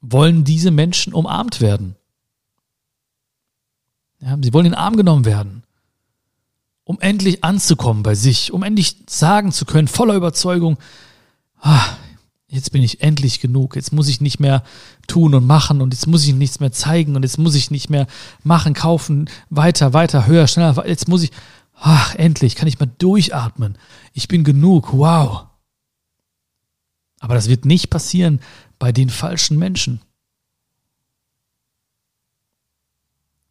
wollen 0.02 0.44
diese 0.44 0.72
Menschen 0.72 1.14
umarmt 1.14 1.62
werden. 1.62 1.96
Ja, 4.20 4.38
sie 4.42 4.54
wollen 4.54 4.66
in 4.66 4.72
den 4.72 4.80
Arm 4.80 4.96
genommen 4.96 5.26
werden 5.26 5.64
um 6.88 7.02
endlich 7.02 7.44
anzukommen 7.44 8.02
bei 8.02 8.16
sich, 8.16 8.54
um 8.54 8.64
endlich 8.64 8.96
sagen 9.10 9.52
zu 9.52 9.66
können, 9.66 9.90
voller 9.90 10.16
Überzeugung, 10.16 10.78
ah, 11.60 11.84
jetzt 12.48 12.72
bin 12.72 12.82
ich 12.82 13.02
endlich 13.02 13.42
genug, 13.42 13.76
jetzt 13.76 13.92
muss 13.92 14.08
ich 14.08 14.22
nicht 14.22 14.40
mehr 14.40 14.64
tun 15.06 15.36
und 15.36 15.46
machen 15.46 15.82
und 15.82 15.94
jetzt 15.94 16.08
muss 16.08 16.26
ich 16.26 16.34
nichts 16.34 16.62
mehr 16.62 16.72
zeigen 16.72 17.18
und 17.18 17.24
jetzt 17.24 17.40
muss 17.40 17.56
ich 17.56 17.72
nicht 17.72 17.90
mehr 17.90 18.08
machen, 18.42 18.74
kaufen, 18.74 19.30
weiter, 19.50 19.92
weiter, 19.92 20.28
höher, 20.28 20.48
schneller, 20.48 20.88
jetzt 20.88 21.10
muss 21.10 21.24
ich, 21.24 21.32
ach, 21.76 22.16
endlich 22.16 22.56
kann 22.56 22.70
ich 22.70 22.80
mal 22.80 22.90
durchatmen. 23.00 23.78
Ich 24.14 24.30
bin 24.30 24.46
genug, 24.46 24.94
wow. 24.94 25.48
Aber 27.20 27.36
das 27.36 27.50
wird 27.50 27.66
nicht 27.66 27.90
passieren 27.90 28.40
bei 28.80 28.94
den 28.94 29.10
falschen 29.10 29.60
Menschen. 29.60 30.00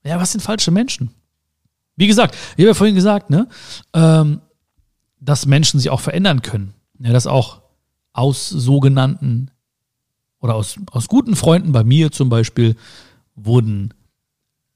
Ja, 0.05 0.19
was 0.19 0.33
sind 0.33 0.41
falsche 0.41 0.71
Menschen? 0.71 1.11
Wie 1.97 2.07
gesagt, 2.07 2.35
ich 2.35 2.63
habe 2.63 2.69
ja 2.69 2.75
vorhin 2.75 2.95
gesagt, 2.95 3.31
ne, 3.31 3.49
ähm, 3.95 4.41
dass 5.21 5.47
Menschen 5.47 5.81
sich 5.81 5.91
auch 5.91 6.01
verändern 6.01 6.43
können. 6.43 6.75
Ja, 6.99 7.13
dass 7.13 7.27
auch 7.27 7.63
aus 8.13 8.49
sogenannten 8.49 9.51
oder 10.41 10.55
aus, 10.55 10.77
aus 10.91 11.09
guten 11.09 11.37
Freunden, 11.37 11.73
bei 11.73 11.85
mir 11.85 12.13
zum 12.13 12.29
Beispiel, 12.29 12.77
wurden 13.35 13.93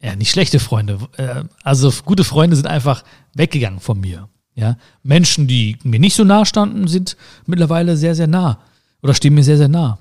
ja 0.02 0.16
nicht 0.16 0.30
schlechte 0.30 0.58
Freunde. 0.58 0.98
Äh, 1.16 1.44
also 1.62 1.92
gute 2.04 2.24
Freunde 2.24 2.56
sind 2.56 2.66
einfach 2.66 3.04
weggegangen 3.34 3.80
von 3.80 4.00
mir. 4.00 4.28
Ja, 4.54 4.76
Menschen, 5.02 5.46
die 5.46 5.78
mir 5.84 6.00
nicht 6.00 6.16
so 6.16 6.24
nah 6.24 6.44
standen, 6.44 6.88
sind 6.88 7.16
mittlerweile 7.46 7.96
sehr, 7.96 8.14
sehr 8.14 8.26
nah 8.26 8.58
oder 9.02 9.14
stehen 9.14 9.34
mir 9.34 9.44
sehr, 9.44 9.56
sehr 9.56 9.68
nah. 9.68 9.98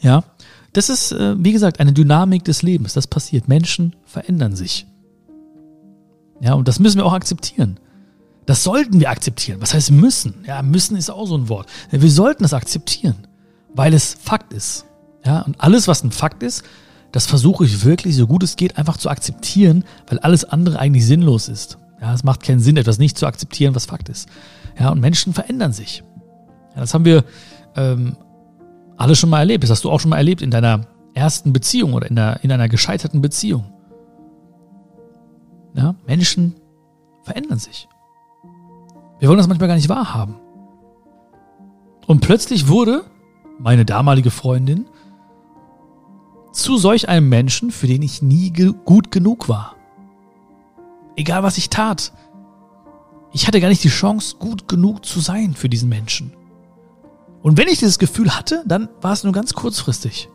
Ja, 0.00 0.24
das 0.72 0.90
ist, 0.90 1.12
äh, 1.12 1.42
wie 1.42 1.52
gesagt, 1.52 1.80
eine 1.80 1.92
Dynamik 1.92 2.44
des 2.44 2.62
Lebens. 2.62 2.94
Das 2.94 3.06
passiert. 3.06 3.48
Menschen 3.48 3.94
verändern 4.04 4.56
sich. 4.56 4.86
Ja, 6.40 6.54
und 6.54 6.68
das 6.68 6.78
müssen 6.78 6.98
wir 6.98 7.06
auch 7.06 7.12
akzeptieren. 7.12 7.78
Das 8.46 8.62
sollten 8.62 9.00
wir 9.00 9.10
akzeptieren. 9.10 9.60
Was 9.60 9.72
heißt 9.72 9.90
müssen? 9.90 10.44
Ja, 10.46 10.62
müssen 10.62 10.96
ist 10.96 11.10
auch 11.10 11.26
so 11.26 11.36
ein 11.36 11.48
Wort. 11.48 11.68
Wir 11.90 12.10
sollten 12.10 12.44
es 12.44 12.52
akzeptieren, 12.52 13.26
weil 13.74 13.94
es 13.94 14.14
Fakt 14.20 14.52
ist. 14.52 14.84
Ja, 15.24 15.40
und 15.42 15.60
alles, 15.60 15.88
was 15.88 16.04
ein 16.04 16.10
Fakt 16.10 16.42
ist, 16.42 16.64
das 17.12 17.26
versuche 17.26 17.64
ich 17.64 17.84
wirklich, 17.84 18.16
so 18.16 18.26
gut 18.26 18.42
es 18.42 18.56
geht, 18.56 18.76
einfach 18.76 18.96
zu 18.96 19.08
akzeptieren, 19.08 19.84
weil 20.08 20.18
alles 20.18 20.44
andere 20.44 20.78
eigentlich 20.78 21.06
sinnlos 21.06 21.48
ist. 21.48 21.78
Ja, 22.00 22.12
es 22.12 22.24
macht 22.24 22.42
keinen 22.42 22.60
Sinn, 22.60 22.76
etwas 22.76 22.98
nicht 22.98 23.16
zu 23.16 23.26
akzeptieren, 23.26 23.74
was 23.74 23.86
Fakt 23.86 24.08
ist. 24.08 24.28
Ja, 24.78 24.90
und 24.90 25.00
Menschen 25.00 25.32
verändern 25.32 25.72
sich. 25.72 26.02
Ja, 26.74 26.80
das 26.80 26.92
haben 26.92 27.04
wir 27.04 27.24
ähm, 27.76 28.16
alle 28.96 29.16
schon 29.16 29.30
mal 29.30 29.38
erlebt. 29.38 29.64
Das 29.64 29.70
hast 29.70 29.84
du 29.84 29.90
auch 29.90 30.00
schon 30.00 30.10
mal 30.10 30.16
erlebt 30.16 30.42
in 30.42 30.50
deiner 30.50 30.86
ersten 31.14 31.52
Beziehung 31.52 31.94
oder 31.94 32.08
in, 32.08 32.16
der, 32.16 32.42
in 32.42 32.52
einer 32.52 32.68
gescheiterten 32.68 33.22
Beziehung. 33.22 33.64
Ja, 35.74 35.94
Menschen 36.06 36.54
verändern 37.22 37.58
sich. 37.58 37.88
Wir 39.18 39.28
wollen 39.28 39.38
das 39.38 39.48
manchmal 39.48 39.68
gar 39.68 39.76
nicht 39.76 39.88
wahrhaben. 39.88 40.36
Und 42.06 42.20
plötzlich 42.20 42.68
wurde 42.68 43.04
meine 43.58 43.84
damalige 43.84 44.30
Freundin 44.30 44.86
zu 46.52 46.76
solch 46.76 47.08
einem 47.08 47.28
Menschen, 47.28 47.70
für 47.70 47.86
den 47.86 48.02
ich 48.02 48.22
nie 48.22 48.50
ge 48.50 48.72
gut 48.84 49.10
genug 49.10 49.48
war. 49.48 49.74
Egal 51.16 51.42
was 51.42 51.58
ich 51.58 51.70
tat. 51.70 52.12
Ich 53.32 53.48
hatte 53.48 53.60
gar 53.60 53.68
nicht 53.68 53.82
die 53.82 53.88
Chance, 53.88 54.36
gut 54.36 54.68
genug 54.68 55.04
zu 55.04 55.20
sein 55.20 55.54
für 55.54 55.68
diesen 55.68 55.88
Menschen. 55.88 56.32
Und 57.42 57.58
wenn 57.58 57.68
ich 57.68 57.78
dieses 57.78 57.98
Gefühl 57.98 58.30
hatte, 58.36 58.62
dann 58.66 58.88
war 59.00 59.12
es 59.12 59.24
nur 59.24 59.32
ganz 59.32 59.54
kurzfristig. 59.54 60.28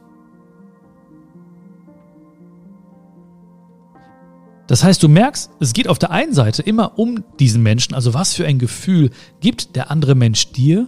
Das 4.69 4.83
heißt, 4.83 5.01
du 5.01 5.09
merkst, 5.09 5.49
es 5.59 5.73
geht 5.73 5.88
auf 5.88 5.97
der 5.97 6.11
einen 6.11 6.35
Seite 6.35 6.61
immer 6.61 6.99
um 6.99 7.23
diesen 7.39 7.63
Menschen, 7.63 7.95
also 7.95 8.13
was 8.13 8.35
für 8.35 8.45
ein 8.45 8.59
Gefühl 8.59 9.09
gibt 9.39 9.75
der 9.75 9.89
andere 9.89 10.13
Mensch 10.13 10.51
dir? 10.51 10.88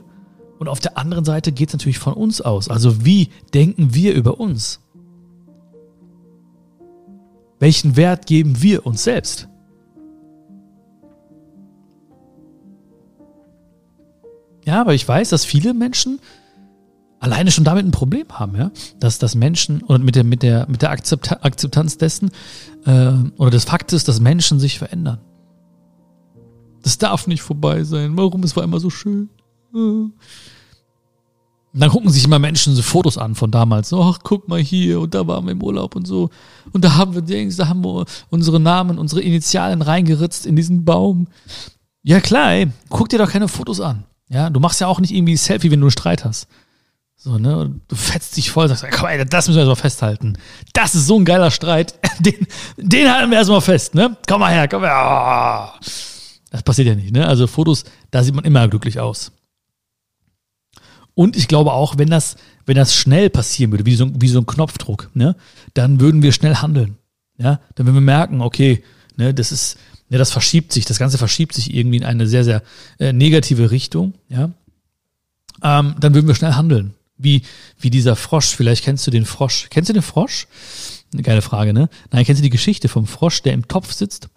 Und 0.60 0.68
auf 0.68 0.80
der 0.80 1.00
anderen 1.00 1.26
Seite 1.26 1.52
geht 1.52 1.70
es 1.70 1.74
natürlich 1.74 1.98
von 1.98 2.14
uns 2.14 2.42
aus. 2.42 2.70
Also 2.70 3.04
wie 3.04 3.30
denken 3.56 3.96
wir 3.96 4.14
über 4.14 4.40
uns? 4.40 4.82
Welchen 7.58 7.96
Wert 7.96 8.28
geben 8.28 8.62
wir 8.62 8.86
uns 8.86 9.04
selbst? 9.04 9.48
Ja, 14.64 14.80
aber 14.80 14.94
ich 14.94 15.08
weiß, 15.08 15.30
dass 15.30 15.44
viele 15.44 15.74
Menschen 15.74 16.20
alleine 17.22 17.52
schon 17.52 17.64
damit 17.64 17.86
ein 17.86 17.92
Problem 17.92 18.28
haben, 18.34 18.58
ja, 18.58 18.72
dass, 19.00 19.20
dass 19.20 19.36
Menschen 19.36 19.82
und 19.84 20.04
mit 20.04 20.16
der, 20.16 20.24
mit 20.26 20.44
der, 20.44 20.68
mit 20.68 20.82
der 20.82 20.92
Akzeptanz 20.92 21.98
dessen 21.98 22.32
äh, 22.86 23.14
oder 23.38 23.52
des 23.52 23.64
Faktes, 23.64 24.04
dass 24.04 24.20
Menschen 24.20 24.60
sich 24.60 24.80
verändern. 24.80 25.20
Das 26.82 26.98
darf 26.98 27.28
nicht 27.28 27.44
vorbei 27.44 27.84
sein. 27.84 28.18
Warum? 28.18 28.44
Es 28.44 28.56
war 28.56 28.64
immer 28.64 28.80
so 28.80 28.90
schön. 28.90 29.30
Und 31.74 31.80
dann 31.80 31.92
gucken 31.92 32.10
sich 32.10 32.26
immer 32.26 32.40
Menschen 32.40 32.74
so 32.74 32.82
Fotos 32.82 33.20
an 33.20 33.36
von 33.36 33.52
damals. 33.52 33.90
So, 33.90 34.02
ach, 34.02 34.20
guck 34.24 34.48
mal 34.48 34.60
hier 34.60 35.00
und 35.00 35.14
da 35.14 35.26
waren 35.28 35.46
wir 35.46 35.52
im 35.52 35.62
Urlaub 35.62 35.96
und 35.96 36.08
so. 36.08 36.32
Und 36.74 36.84
da 36.84 36.96
haben 36.96 37.14
wir 37.14 37.22
Dings, 37.22 37.56
da 37.56 37.68
haben 37.68 37.86
wir 37.86 38.06
unsere 38.32 38.60
Namen, 38.60 38.98
unsere 38.98 39.22
Initialen 39.22 39.84
reingeritzt 39.84 40.48
in 40.48 40.56
diesen 40.56 40.86
Baum. 40.86 41.28
Ja 42.02 42.20
klar, 42.20 42.54
ey, 42.54 42.72
guck 42.90 43.10
dir 43.10 43.20
doch 43.20 43.30
keine 43.30 43.48
Fotos 43.48 43.80
an. 43.80 44.06
Ja, 44.28 44.50
du 44.50 44.60
machst 44.60 44.82
ja 44.82 44.88
auch 44.88 45.00
nicht 45.00 45.14
irgendwie 45.14 45.34
ein 45.34 45.38
Selfie, 45.38 45.70
wenn 45.70 45.82
du 45.82 45.86
einen 45.86 45.92
Streit 45.92 46.26
hast. 46.26 46.48
So, 47.24 47.38
ne? 47.38 47.56
Und 47.56 47.82
du 47.88 47.96
fetzt 47.96 48.36
dich 48.36 48.50
voll, 48.50 48.68
sagst, 48.68 48.84
komm, 48.90 49.08
ey, 49.08 49.24
das 49.24 49.48
müssen 49.48 49.58
wir 49.58 49.68
erstmal 49.68 49.76
festhalten. 49.76 50.40
Das 50.74 50.96
ist 50.96 51.06
so 51.06 51.20
ein 51.20 51.26
geiler 51.26 51.52
Streit. 51.52 51.94
Den, 52.20 52.48
den 52.78 53.12
halten 53.12 53.32
wir 53.32 53.38
erstmal 53.38 53.62
fest, 53.62 53.96
ne? 53.96 54.18
Komm 54.28 54.42
mal 54.42 54.52
her, 54.52 54.68
komm 54.68 54.84
her. 54.84 55.74
Das 56.52 56.62
passiert 56.64 56.88
ja 56.88 56.96
nicht, 56.96 57.14
ne? 57.14 57.28
Also 57.28 57.48
Fotos, 57.48 57.84
da 58.10 58.24
sieht 58.24 58.36
man 58.36 58.44
immer 58.44 58.68
glücklich 58.68 59.00
aus. 59.00 59.32
Und 61.14 61.36
ich 61.36 61.48
glaube 61.48 61.74
auch, 61.74 61.98
wenn 61.98 62.10
das, 62.10 62.38
wenn 62.66 62.76
das 62.76 62.96
schnell 62.96 63.30
passieren 63.30 63.72
würde, 63.72 63.86
wie 63.86 63.96
so, 63.96 64.10
wie 64.20 64.28
so 64.28 64.40
ein 64.40 64.46
Knopfdruck, 64.46 65.10
ne, 65.14 65.36
dann 65.74 66.00
würden 66.00 66.22
wir 66.22 66.32
schnell 66.32 66.56
handeln. 66.56 66.98
Ja, 67.38 67.60
dann 67.76 67.86
würden 67.86 67.96
wir 67.96 68.02
merken, 68.02 68.42
okay, 68.42 68.84
ne, 69.18 69.34
das 69.34 69.52
ist, 69.52 69.78
ne, 70.10 70.18
das 70.18 70.32
verschiebt 70.32 70.72
sich, 70.72 70.86
das 70.86 71.00
Ganze 71.00 71.18
verschiebt 71.18 71.54
sich 71.54 71.74
irgendwie 71.74 71.98
in 71.98 72.06
eine 72.06 72.28
sehr, 72.28 72.44
sehr 72.44 72.64
äh, 73.00 73.14
negative 73.14 73.72
Richtung, 73.72 74.14
ja. 74.30 74.52
Ähm, 75.64 75.96
dann 76.00 76.14
würden 76.14 76.28
wir 76.28 76.36
schnell 76.36 76.54
handeln 76.54 76.96
wie, 77.22 77.44
wie 77.80 77.90
dieser 77.90 78.16
Frosch. 78.16 78.48
Vielleicht 78.48 78.84
kennst 78.84 79.06
du 79.08 79.12
den 79.12 79.26
Frosch. 79.26 79.68
Kennst 79.70 79.90
du 79.90 79.94
den 79.94 80.02
Frosch? 80.02 80.48
Eine 81.14 81.24
geile 81.24 81.42
Frage, 81.42 81.74
ne? 81.74 81.90
Nein, 82.12 82.26
kennst 82.26 82.40
du 82.40 82.44
die 82.44 82.50
Geschichte 82.50 82.88
vom 82.88 83.06
Frosch, 83.06 83.42
der 83.42 83.54
im 83.54 83.68
Topf 83.68 83.94
sitzt? 83.94 84.30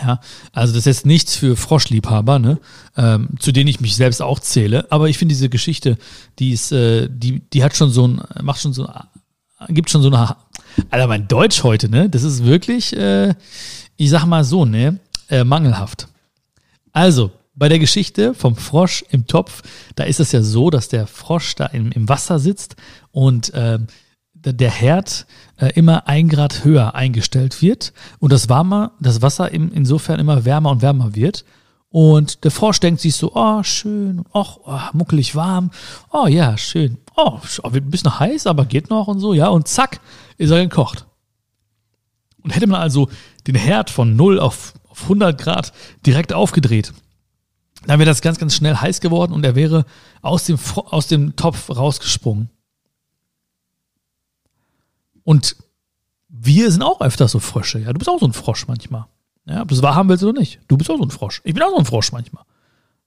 Ja, 0.00 0.20
also 0.52 0.72
das 0.72 0.80
ist 0.80 0.86
jetzt 0.86 1.06
nichts 1.06 1.36
für 1.36 1.56
Froschliebhaber, 1.56 2.38
ne? 2.38 2.58
Ähm, 2.96 3.28
zu 3.38 3.52
denen 3.52 3.68
ich 3.68 3.80
mich 3.80 3.94
selbst 3.94 4.22
auch 4.22 4.40
zähle. 4.40 4.90
Aber 4.90 5.08
ich 5.08 5.18
finde 5.18 5.34
diese 5.34 5.48
Geschichte, 5.48 5.98
die 6.38 6.52
ist, 6.52 6.72
äh, 6.72 7.08
die, 7.10 7.40
die 7.40 7.62
hat 7.62 7.76
schon 7.76 7.90
so 7.90 8.08
ein, 8.08 8.22
macht 8.42 8.60
schon 8.60 8.72
so, 8.72 8.88
gibt 9.68 9.90
schon 9.90 10.02
so 10.02 10.08
eine, 10.08 10.36
Alter, 10.90 11.06
mein 11.06 11.28
Deutsch 11.28 11.62
heute, 11.62 11.88
ne? 11.90 12.08
Das 12.08 12.22
ist 12.22 12.44
wirklich, 12.44 12.96
äh, 12.96 13.34
ich 13.96 14.10
sag 14.10 14.24
mal 14.24 14.44
so, 14.44 14.64
ne? 14.64 14.98
Äh, 15.28 15.44
mangelhaft. 15.44 16.08
Also, 16.92 17.30
bei 17.54 17.68
der 17.68 17.78
Geschichte 17.78 18.34
vom 18.34 18.56
Frosch 18.56 19.04
im 19.10 19.26
Topf, 19.26 19.62
da 19.94 20.04
ist 20.04 20.20
es 20.20 20.32
ja 20.32 20.42
so, 20.42 20.70
dass 20.70 20.88
der 20.88 21.06
Frosch 21.06 21.54
da 21.54 21.66
im, 21.66 21.92
im 21.92 22.08
Wasser 22.08 22.38
sitzt 22.38 22.76
und 23.10 23.52
äh, 23.54 23.78
der 24.34 24.70
Herd 24.70 25.26
äh, 25.56 25.72
immer 25.74 26.08
ein 26.08 26.28
Grad 26.28 26.64
höher 26.64 26.94
eingestellt 26.94 27.62
wird 27.62 27.92
und 28.18 28.32
das, 28.32 28.48
warmer, 28.48 28.92
das 29.00 29.22
Wasser 29.22 29.52
im, 29.52 29.70
insofern 29.72 30.18
immer 30.18 30.44
wärmer 30.44 30.70
und 30.70 30.82
wärmer 30.82 31.14
wird. 31.14 31.44
Und 31.90 32.44
der 32.44 32.50
Frosch 32.50 32.80
denkt 32.80 33.02
sich 33.02 33.14
so, 33.14 33.32
oh, 33.34 33.62
schön, 33.62 34.24
och, 34.32 34.60
oh, 34.64 34.80
muckelig 34.94 35.36
warm, 35.36 35.70
oh 36.10 36.26
ja, 36.26 36.56
schön, 36.56 36.96
oh, 37.16 37.38
wird 37.64 37.84
ein 37.84 37.90
bisschen 37.90 38.18
heiß, 38.18 38.46
aber 38.46 38.64
geht 38.64 38.88
noch 38.88 39.08
und 39.08 39.20
so, 39.20 39.34
ja, 39.34 39.48
und 39.48 39.68
zack, 39.68 40.00
ist 40.38 40.50
er 40.50 40.62
gekocht. 40.62 41.04
Und 42.42 42.56
hätte 42.56 42.66
man 42.66 42.80
also 42.80 43.10
den 43.46 43.56
Herd 43.56 43.90
von 43.90 44.16
0 44.16 44.40
auf, 44.40 44.72
auf 44.88 45.02
100 45.02 45.38
Grad 45.38 45.74
direkt 46.06 46.32
aufgedreht, 46.32 46.94
dann 47.86 47.98
wäre 47.98 48.08
das 48.08 48.22
ganz, 48.22 48.38
ganz 48.38 48.54
schnell 48.54 48.76
heiß 48.76 49.00
geworden 49.00 49.32
und 49.32 49.44
er 49.44 49.54
wäre 49.54 49.84
aus 50.20 50.44
dem, 50.44 50.58
aus 50.74 51.06
dem 51.08 51.36
Topf 51.36 51.70
rausgesprungen. 51.70 52.50
Und 55.24 55.56
wir 56.28 56.70
sind 56.70 56.82
auch 56.82 57.00
öfter 57.00 57.28
so 57.28 57.38
Frösche. 57.38 57.78
Ja, 57.78 57.92
du 57.92 57.98
bist 57.98 58.08
auch 58.08 58.18
so 58.18 58.26
ein 58.26 58.32
Frosch 58.32 58.66
manchmal. 58.66 59.06
Ja, 59.46 59.62
ob 59.62 59.68
du 59.68 59.74
es 59.74 59.82
wahrhaben 59.82 60.08
willst 60.08 60.24
oder 60.24 60.38
nicht. 60.38 60.60
Du 60.68 60.76
bist 60.76 60.90
auch 60.90 60.96
so 60.96 61.04
ein 61.04 61.10
Frosch. 61.10 61.40
Ich 61.44 61.54
bin 61.54 61.62
auch 61.62 61.70
so 61.70 61.78
ein 61.78 61.84
Frosch 61.84 62.12
manchmal. 62.12 62.44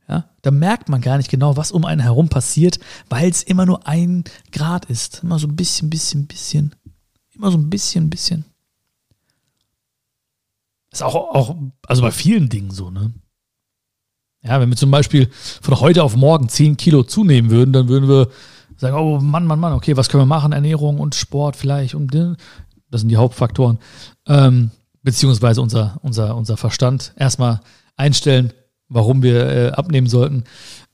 Ja, 0.07 0.29
da 0.43 0.51
merkt 0.51 0.89
man 0.89 1.01
gar 1.01 1.17
nicht 1.17 1.31
genau, 1.31 1.57
was 1.57 1.71
um 1.71 1.83
einen 1.83 2.01
herum 2.01 2.29
passiert, 2.29 2.79
weil 3.09 3.29
es 3.29 3.41
immer 3.41 3.65
nur 3.65 3.87
ein 3.87 4.23
Grad 4.51 4.85
ist. 4.85 5.23
Immer 5.23 5.39
so 5.39 5.47
ein 5.47 5.55
bisschen, 5.55 5.89
bisschen, 5.89 6.27
bisschen. 6.27 6.75
Immer 7.31 7.51
so 7.51 7.57
ein 7.57 7.69
bisschen, 7.69 8.09
bisschen. 8.09 8.45
Ist 10.91 11.01
auch, 11.01 11.15
auch, 11.15 11.55
also 11.87 12.01
bei 12.03 12.11
vielen 12.11 12.49
Dingen 12.49 12.71
so, 12.71 12.91
ne? 12.91 13.13
Ja, 14.45 14.59
wenn 14.59 14.69
wir 14.69 14.77
zum 14.77 14.91
Beispiel 14.91 15.29
von 15.61 15.79
heute 15.79 16.03
auf 16.03 16.15
morgen 16.15 16.49
10 16.49 16.77
Kilo 16.77 17.03
zunehmen 17.03 17.49
würden, 17.49 17.73
dann 17.73 17.87
würden 17.87 18.07
wir 18.07 18.29
sagen, 18.77 18.95
oh 18.95 19.19
Mann, 19.19 19.45
Mann, 19.45 19.59
Mann, 19.59 19.73
okay, 19.73 19.97
was 19.97 20.09
können 20.09 20.21
wir 20.21 20.27
machen? 20.27 20.51
Ernährung 20.51 20.99
und 20.99 21.15
Sport 21.15 21.55
vielleicht 21.55 21.95
und 21.95 22.13
das 22.91 23.01
sind 23.01 23.09
die 23.09 23.17
Hauptfaktoren. 23.17 23.79
Ähm, 24.27 24.71
beziehungsweise 25.01 25.61
unser, 25.61 25.97
unser, 26.01 26.35
unser 26.35 26.57
Verstand 26.57 27.13
erstmal 27.17 27.61
einstellen, 27.95 28.53
warum 28.87 29.23
wir 29.23 29.47
äh, 29.47 29.71
abnehmen 29.71 30.07
sollten. 30.07 30.43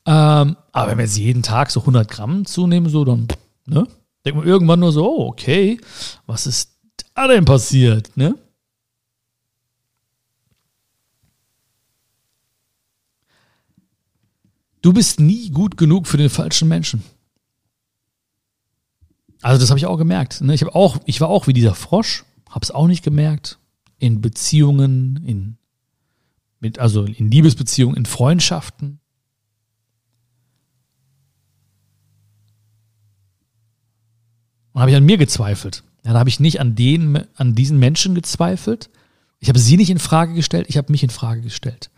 Ähm, 0.06 0.56
aber 0.72 0.92
wenn 0.92 0.98
wir 0.98 1.06
jetzt 1.06 1.18
jeden 1.18 1.44
Tag 1.44 1.72
so 1.72 1.82
100 1.82 2.10
Gramm 2.10 2.46
zunehmen, 2.46 2.90
so 2.90 3.04
dann, 3.04 3.28
ne, 3.66 3.86
denkt 4.26 4.40
man 4.40 4.48
irgendwann 4.48 4.80
nur 4.80 4.92
so, 4.92 5.06
oh, 5.06 5.28
okay, 5.28 5.80
was 6.26 6.48
ist 6.48 6.78
da 7.16 7.28
denn 7.28 7.46
passiert, 7.46 8.16
ne? 8.16 8.36
Du 14.82 14.94
bist 14.94 15.20
nie 15.20 15.52
gut 15.52 15.78
genug 15.78 16.08
für 16.08 16.18
den 16.18 16.30
falschen 16.30 16.68
Menschen. 16.68 17.04
Also 19.42 19.60
das 19.60 19.70
habe 19.70 19.80
ich 19.80 19.86
auch 19.86 19.98
gemerkt. 19.98 20.42
Ne? 20.42 20.54
Ich 20.54 20.62
habe 20.62 20.76
auch, 20.76 20.98
ich 21.06 21.22
war 21.22 21.30
auch 21.30 21.48
wie 21.48 21.54
dieser 21.54 21.76
Frosch, 21.76 22.24
habe 22.50 22.64
es 22.64 22.72
auch 22.72 22.88
nicht 22.88 23.04
gemerkt. 23.04 23.60
In 23.98 24.22
Beziehungen, 24.22 25.24
in 25.26 25.58
mit, 26.60 26.80
also 26.80 27.04
in 27.06 27.30
Liebesbeziehungen, 27.30 27.98
in 27.98 28.06
Freundschaften. 28.06 29.00
Und 34.74 34.82
habe 34.82 34.92
ich 34.92 34.98
an 34.98 35.04
mir 35.04 35.18
gezweifelt. 35.18 35.84
Ja, 36.06 36.14
da 36.14 36.20
habe 36.20 36.30
ich 36.30 36.40
nicht 36.40 36.60
an 36.60 36.76
den, 36.76 37.26
an 37.36 37.56
diesen 37.56 37.78
Menschen 37.78 38.16
gezweifelt. 38.16 38.90
Ich 39.40 39.50
habe 39.50 39.60
sie 39.60 39.76
nicht 39.76 39.90
in 39.90 40.00
Frage 40.00 40.34
gestellt, 40.34 40.68
ich 40.70 40.78
habe 40.78 40.92
mich 40.92 41.04
in 41.04 41.10
Frage 41.10 41.42
gestellt. 41.42 41.90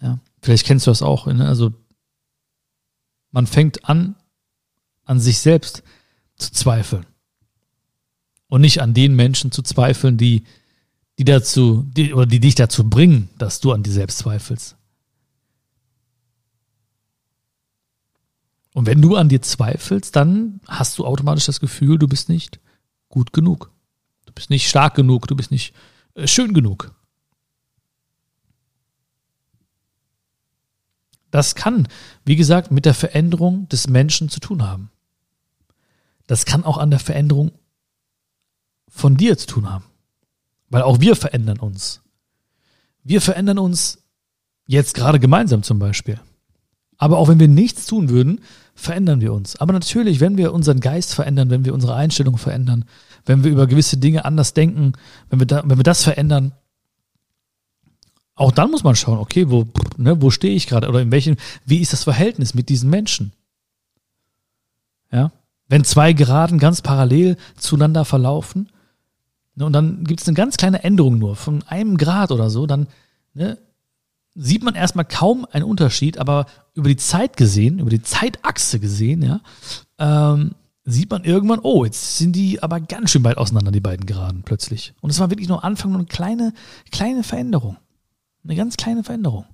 Ja, 0.00 0.18
vielleicht 0.42 0.66
kennst 0.66 0.86
du 0.86 0.90
das 0.90 1.02
auch. 1.02 1.26
Ne? 1.26 1.46
Also 1.46 1.72
man 3.30 3.46
fängt 3.46 3.88
an, 3.88 4.16
an 5.04 5.20
sich 5.20 5.38
selbst 5.38 5.82
zu 6.36 6.52
zweifeln. 6.52 7.06
Und 8.48 8.60
nicht 8.60 8.82
an 8.82 8.92
den 8.92 9.16
Menschen 9.16 9.50
zu 9.50 9.62
zweifeln, 9.62 10.18
die, 10.18 10.44
die 11.18 11.24
dazu, 11.24 11.84
die, 11.86 12.12
oder 12.12 12.26
die 12.26 12.40
dich 12.40 12.54
dazu 12.54 12.88
bringen, 12.88 13.30
dass 13.38 13.60
du 13.60 13.72
an 13.72 13.82
dir 13.82 13.92
selbst 13.92 14.18
zweifelst. 14.18 14.76
Und 18.74 18.86
wenn 18.86 19.00
du 19.00 19.16
an 19.16 19.28
dir 19.28 19.40
zweifelst, 19.40 20.16
dann 20.16 20.60
hast 20.66 20.98
du 20.98 21.06
automatisch 21.06 21.46
das 21.46 21.60
Gefühl, 21.60 21.98
du 21.98 22.08
bist 22.08 22.28
nicht 22.28 22.60
gut 23.08 23.32
genug. 23.32 23.70
Du 24.26 24.32
bist 24.32 24.50
nicht 24.50 24.68
stark 24.68 24.94
genug, 24.94 25.26
du 25.28 25.36
bist 25.36 25.50
nicht 25.50 25.74
äh, 26.14 26.26
schön 26.26 26.54
genug. 26.54 26.94
Das 31.32 31.54
kann, 31.54 31.88
wie 32.26 32.36
gesagt, 32.36 32.70
mit 32.70 32.84
der 32.84 32.94
Veränderung 32.94 33.66
des 33.70 33.88
Menschen 33.88 34.28
zu 34.28 34.38
tun 34.38 34.62
haben. 34.62 34.90
Das 36.26 36.44
kann 36.44 36.62
auch 36.62 36.76
an 36.76 36.90
der 36.90 37.00
Veränderung 37.00 37.52
von 38.86 39.16
dir 39.16 39.36
zu 39.38 39.46
tun 39.46 39.70
haben. 39.70 39.86
Weil 40.68 40.82
auch 40.82 41.00
wir 41.00 41.16
verändern 41.16 41.58
uns. 41.58 42.02
Wir 43.02 43.22
verändern 43.22 43.58
uns 43.58 43.98
jetzt 44.66 44.94
gerade 44.94 45.18
gemeinsam 45.18 45.62
zum 45.62 45.78
Beispiel. 45.78 46.20
Aber 46.98 47.16
auch 47.16 47.28
wenn 47.28 47.40
wir 47.40 47.48
nichts 47.48 47.86
tun 47.86 48.10
würden, 48.10 48.42
verändern 48.74 49.22
wir 49.22 49.32
uns. 49.32 49.56
Aber 49.56 49.72
natürlich, 49.72 50.20
wenn 50.20 50.36
wir 50.36 50.52
unseren 50.52 50.80
Geist 50.80 51.14
verändern, 51.14 51.48
wenn 51.48 51.64
wir 51.64 51.72
unsere 51.72 51.94
Einstellung 51.94 52.36
verändern, 52.36 52.84
wenn 53.24 53.42
wir 53.42 53.50
über 53.50 53.66
gewisse 53.66 53.96
Dinge 53.96 54.26
anders 54.26 54.52
denken, 54.52 54.92
wenn 55.30 55.40
wir, 55.40 55.46
da, 55.46 55.62
wenn 55.64 55.78
wir 55.78 55.82
das 55.82 56.04
verändern, 56.04 56.52
auch 58.34 58.52
dann 58.52 58.70
muss 58.70 58.84
man 58.84 58.96
schauen, 58.96 59.18
okay, 59.18 59.50
wo, 59.50 59.66
ne, 59.96 60.20
wo 60.22 60.30
stehe 60.30 60.54
ich 60.54 60.66
gerade 60.66 60.88
oder 60.88 61.00
in 61.00 61.10
welchem, 61.10 61.36
wie 61.64 61.78
ist 61.78 61.92
das 61.92 62.04
Verhältnis 62.04 62.54
mit 62.54 62.68
diesen 62.68 62.90
Menschen? 62.90 63.32
Ja, 65.10 65.30
wenn 65.68 65.84
zwei 65.84 66.12
Geraden 66.12 66.58
ganz 66.58 66.80
parallel 66.80 67.36
zueinander 67.56 68.04
verlaufen 68.04 68.70
ne, 69.54 69.66
und 69.66 69.72
dann 69.72 70.04
gibt 70.04 70.20
es 70.20 70.28
eine 70.28 70.34
ganz 70.34 70.56
kleine 70.56 70.82
Änderung 70.84 71.18
nur 71.18 71.36
von 71.36 71.62
einem 71.64 71.98
Grad 71.98 72.30
oder 72.30 72.48
so, 72.48 72.66
dann 72.66 72.86
ne, 73.34 73.58
sieht 74.34 74.62
man 74.62 74.74
erstmal 74.74 75.04
kaum 75.04 75.46
einen 75.50 75.64
Unterschied, 75.64 76.18
aber 76.18 76.46
über 76.74 76.88
die 76.88 76.96
Zeit 76.96 77.36
gesehen, 77.36 77.78
über 77.78 77.90
die 77.90 78.02
Zeitachse 78.02 78.80
gesehen, 78.80 79.22
ja, 79.22 79.40
ähm, 79.98 80.52
sieht 80.84 81.10
man 81.10 81.24
irgendwann, 81.24 81.60
oh, 81.62 81.84
jetzt 81.84 82.18
sind 82.18 82.34
die 82.34 82.62
aber 82.62 82.80
ganz 82.80 83.10
schön 83.10 83.22
weit 83.24 83.38
auseinander, 83.38 83.70
die 83.70 83.80
beiden 83.80 84.06
Geraden 84.06 84.42
plötzlich. 84.42 84.94
Und 85.00 85.10
es 85.10 85.20
war 85.20 85.30
wirklich 85.30 85.48
nur 85.48 85.62
Anfang 85.62 85.92
nur 85.92 86.00
eine 86.00 86.08
kleine, 86.08 86.54
kleine 86.90 87.22
Veränderung. 87.22 87.76
Eine 88.44 88.56
ganz 88.56 88.76
kleine 88.76 89.04
Veränderung. 89.04 89.46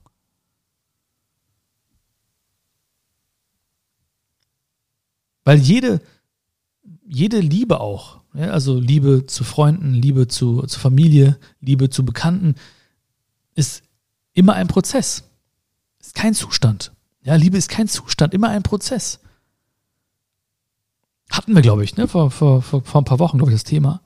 Weil 5.44 5.58
jede, 5.58 6.00
jede 7.06 7.40
Liebe 7.40 7.80
auch, 7.80 8.20
ja, 8.34 8.50
also 8.50 8.78
Liebe 8.78 9.26
zu 9.26 9.44
Freunden, 9.44 9.94
Liebe 9.94 10.28
zu, 10.28 10.62
zu 10.66 10.78
Familie, 10.78 11.38
Liebe 11.60 11.88
zu 11.88 12.04
Bekannten, 12.04 12.54
ist 13.54 13.82
immer 14.34 14.54
ein 14.54 14.68
Prozess. 14.68 15.24
Ist 16.00 16.14
kein 16.14 16.34
Zustand. 16.34 16.92
Ja, 17.22 17.34
Liebe 17.34 17.56
ist 17.56 17.68
kein 17.68 17.88
Zustand, 17.88 18.34
immer 18.34 18.50
ein 18.50 18.62
Prozess. 18.62 19.20
Hatten 21.30 21.54
wir, 21.54 21.62
glaube 21.62 21.84
ich, 21.84 21.96
ne, 21.96 22.08
vor, 22.08 22.30
vor, 22.30 22.62
vor, 22.62 22.82
vor 22.84 23.00
ein 23.00 23.04
paar 23.04 23.18
Wochen, 23.18 23.38
glaube 23.38 23.50
ich, 23.50 23.56
das 23.56 23.64
Thema. 23.64 24.00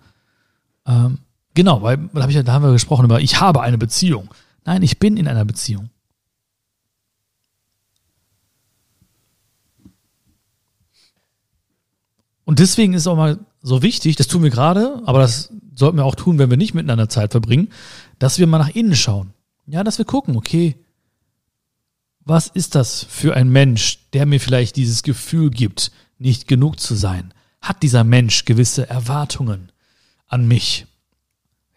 Ähm, 0.87 1.19
genau, 1.55 1.83
weil 1.83 2.09
da, 2.13 2.23
hab 2.23 2.31
ich, 2.31 2.43
da 2.43 2.53
haben 2.53 2.65
wir 2.65 2.73
gesprochen 2.73 3.05
über, 3.05 3.21
ich 3.21 3.41
habe 3.41 3.61
eine 3.61 3.79
Beziehung. 3.79 4.29
Nein, 4.65 4.83
ich 4.83 4.99
bin 4.99 5.17
in 5.17 5.29
einer 5.29 5.45
Beziehung. 5.45 5.91
Und 12.45 12.59
deswegen 12.59 12.95
ist 12.95 13.07
auch 13.07 13.17
mal 13.17 13.39
so 13.63 13.83
wichtig, 13.83 14.17
das 14.17 14.27
tun 14.27 14.43
wir 14.43 14.51
gerade, 14.51 15.01
aber 15.07 15.21
das 15.21 15.53
sollten 15.75 15.97
wir 15.97 16.05
auch 16.05 16.17
tun, 16.17 16.39
wenn 16.39 16.51
wir 16.51 16.57
nicht 16.57 16.75
miteinander 16.75 17.09
Zeit 17.09 17.31
verbringen, 17.33 17.69
dass 18.19 18.39
wir 18.39 18.47
mal 18.47 18.59
nach 18.59 18.75
innen 18.75 18.97
schauen. 18.97 19.33
Ja, 19.67 19.85
dass 19.85 19.99
wir 19.99 20.05
gucken, 20.05 20.37
okay, 20.37 20.77
was 22.25 22.49
ist 22.49 22.75
das 22.75 23.05
für 23.05 23.35
ein 23.35 23.49
Mensch, 23.49 24.01
der 24.13 24.27
mir 24.27 24.41
vielleicht 24.41 24.77
dieses 24.77 25.03
Gefühl 25.03 25.51
gibt, 25.51 25.93
nicht 26.19 26.47
genug 26.47 26.79
zu 26.79 26.95
sein? 26.95 27.33
Hat 27.61 27.83
dieser 27.83 28.05
Mensch 28.05 28.45
gewisse 28.45 28.89
Erwartungen 28.89 29.71
an 30.27 30.47
mich? 30.47 30.87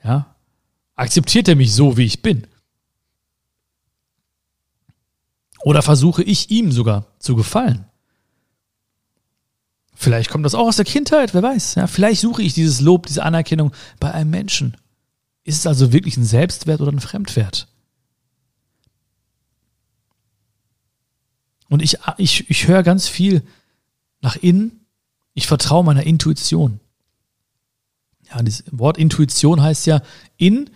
Ja? 0.03 0.35
Akzeptiert 0.95 1.47
er 1.47 1.55
mich 1.55 1.73
so, 1.73 1.97
wie 1.97 2.05
ich 2.05 2.21
bin? 2.21 2.47
Oder 5.65 5.81
versuche 5.81 6.21
ich 6.21 6.51
ihm 6.51 6.71
sogar 6.71 7.07
zu 7.17 7.35
gefallen? 7.35 7.85
Vielleicht 9.95 10.29
kommt 10.29 10.45
das 10.45 10.53
auch 10.53 10.67
aus 10.67 10.75
der 10.75 10.85
Kindheit, 10.85 11.33
wer 11.33 11.41
weiß. 11.41 11.73
Ja, 11.73 11.87
vielleicht 11.87 12.21
suche 12.21 12.43
ich 12.43 12.53
dieses 12.53 12.81
Lob, 12.81 13.07
diese 13.07 13.23
Anerkennung 13.23 13.71
bei 13.99 14.11
einem 14.11 14.29
Menschen. 14.29 14.77
Ist 15.43 15.57
es 15.57 15.65
also 15.65 15.91
wirklich 15.91 16.17
ein 16.17 16.23
Selbstwert 16.23 16.81
oder 16.81 16.91
ein 16.91 16.99
Fremdwert? 16.99 17.67
Und 21.67 21.81
ich, 21.81 21.97
ich, 22.17 22.47
ich 22.47 22.67
höre 22.67 22.83
ganz 22.83 23.07
viel 23.07 23.41
nach 24.21 24.35
innen. 24.35 24.85
Ich 25.33 25.47
vertraue 25.47 25.83
meiner 25.83 26.03
Intuition. 26.03 26.79
Ja, 28.29 28.43
das 28.43 28.63
Wort 28.69 28.99
Intuition 28.99 29.63
heißt 29.63 29.87
ja 29.87 30.03
in 30.37 30.69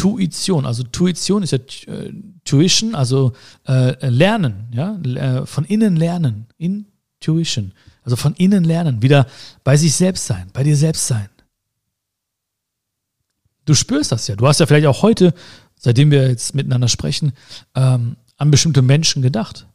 Tuition. 0.00 0.64
Also 0.64 0.82
Tuition 0.82 1.42
ist 1.42 1.50
ja 1.52 1.58
äh, 1.86 2.12
Tuition, 2.44 2.94
also 2.94 3.34
äh, 3.68 4.08
lernen, 4.08 4.68
ja, 4.72 4.96
äh, 4.96 5.44
von 5.44 5.66
innen 5.66 5.96
lernen, 5.96 6.46
Intuition. 6.56 7.72
Also 8.02 8.16
von 8.16 8.34
innen 8.36 8.64
lernen, 8.64 9.02
wieder 9.02 9.26
bei 9.62 9.76
sich 9.76 9.94
selbst 9.94 10.26
sein, 10.26 10.48
bei 10.54 10.62
dir 10.62 10.74
selbst 10.74 11.06
sein. 11.06 11.28
Du 13.66 13.74
spürst 13.74 14.10
das 14.10 14.26
ja. 14.26 14.36
Du 14.36 14.46
hast 14.46 14.58
ja 14.58 14.66
vielleicht 14.66 14.86
auch 14.86 15.02
heute, 15.02 15.34
seitdem 15.76 16.10
wir 16.10 16.26
jetzt 16.28 16.54
miteinander 16.54 16.88
sprechen, 16.88 17.32
ähm, 17.74 18.16
an 18.38 18.50
bestimmte 18.50 18.80
Menschen 18.80 19.20
gedacht. 19.20 19.66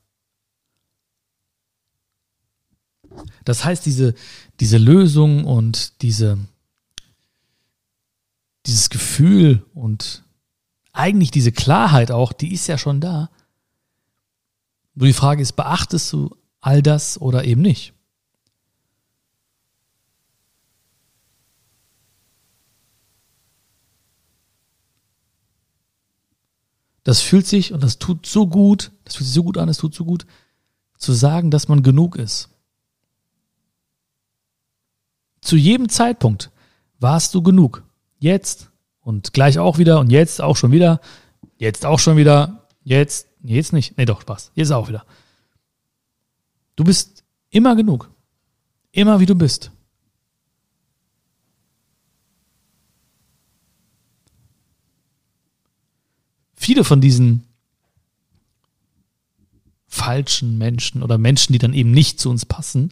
Das 3.44 3.64
heißt, 3.64 3.86
diese, 3.86 4.16
diese 4.60 4.80
Lösung 4.80 5.46
und 5.46 6.02
diese, 6.02 6.40
dieses 8.66 8.90
Gefühl 8.90 9.66
und 9.74 10.24
eigentlich 10.94 11.32
diese 11.32 11.52
Klarheit 11.52 12.12
auch, 12.12 12.34
die 12.34 12.54
ist 12.54 12.68
ja 12.68 12.78
schon 12.78 13.02
da. 13.02 13.30
Nur 14.96 15.08
die 15.08 15.14
Frage 15.14 15.42
ist, 15.42 15.54
beachtest 15.54 16.12
du 16.14 16.36
all 16.62 16.82
das 16.82 17.20
oder 17.20 17.44
eben 17.44 17.62
nicht? 17.62 17.94
Das 27.04 27.22
fühlt 27.22 27.46
sich 27.46 27.72
und 27.72 27.84
das 27.84 28.00
tut 28.00 28.26
so 28.26 28.48
gut, 28.48 28.92
das 29.04 29.16
fühlt 29.16 29.28
sich 29.28 29.36
so 29.36 29.44
gut 29.44 29.60
an, 29.60 29.70
es 29.70 29.78
tut 29.78 29.94
so 29.94 30.06
gut, 30.06 30.26
zu 30.98 31.14
sagen, 31.14 31.52
dass 31.52 31.68
man 31.68 31.84
genug 31.84 32.16
ist. 32.16 32.50
Zu 35.42 35.56
jedem 35.56 35.88
Zeitpunkt 35.90 36.50
warst 36.98 37.36
du 37.36 37.44
genug. 37.44 37.84
Jetzt 38.20 38.70
und 39.02 39.34
gleich 39.34 39.60
auch 39.60 39.78
wieder 39.78 40.00
und 40.00 40.12
jetzt 40.12 40.42
auch 40.42 40.58
schon 40.58 40.72
wieder, 40.72 41.02
jetzt 41.58 41.86
auch 41.86 42.00
schon 42.00 42.18
wieder, 42.18 42.68
jetzt, 42.84 43.28
jetzt 43.44 43.74
nicht, 43.74 43.98
nee 43.98 44.06
doch, 44.06 44.22
Spaß, 44.22 44.52
jetzt 44.56 44.72
auch 44.72 44.88
wieder. 44.88 45.06
Du 46.76 46.84
bist 46.84 47.24
immer 47.50 47.76
genug. 47.76 48.10
Immer 48.92 49.20
wie 49.20 49.26
du 49.26 49.36
bist. 49.36 49.72
Viele 56.54 56.84
von 56.84 57.02
diesen 57.02 57.44
falschen 59.88 60.58
Menschen 60.58 61.04
oder 61.04 61.18
Menschen, 61.18 61.54
die 61.54 61.60
dann 61.60 61.74
eben 61.74 61.92
nicht 61.92 62.20
zu 62.20 62.30
uns 62.30 62.46
passen, 62.46 62.92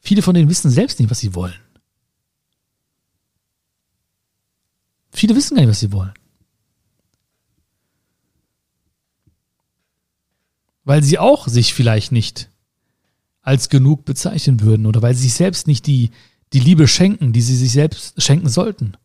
viele 0.00 0.22
von 0.22 0.34
denen 0.34 0.48
wissen 0.48 0.70
selbst 0.70 0.98
nicht, 0.98 1.10
was 1.10 1.20
sie 1.20 1.34
wollen. 1.34 1.63
Viele 5.24 5.36
wissen 5.36 5.54
gar 5.54 5.62
nicht, 5.62 5.70
was 5.70 5.80
sie 5.80 5.90
wollen. 5.90 6.12
Weil 10.84 11.02
sie 11.02 11.18
auch 11.18 11.48
sich 11.48 11.72
vielleicht 11.72 12.12
nicht 12.12 12.50
als 13.40 13.70
genug 13.70 14.04
bezeichnen 14.04 14.60
würden 14.60 14.84
oder 14.84 15.00
weil 15.00 15.14
sie 15.14 15.22
sich 15.22 15.32
selbst 15.32 15.66
nicht 15.66 15.86
die, 15.86 16.10
die 16.52 16.60
Liebe 16.60 16.86
schenken, 16.86 17.32
die 17.32 17.40
sie 17.40 17.56
sich 17.56 17.72
selbst 17.72 18.22
schenken 18.22 18.50
sollten. 18.50 18.98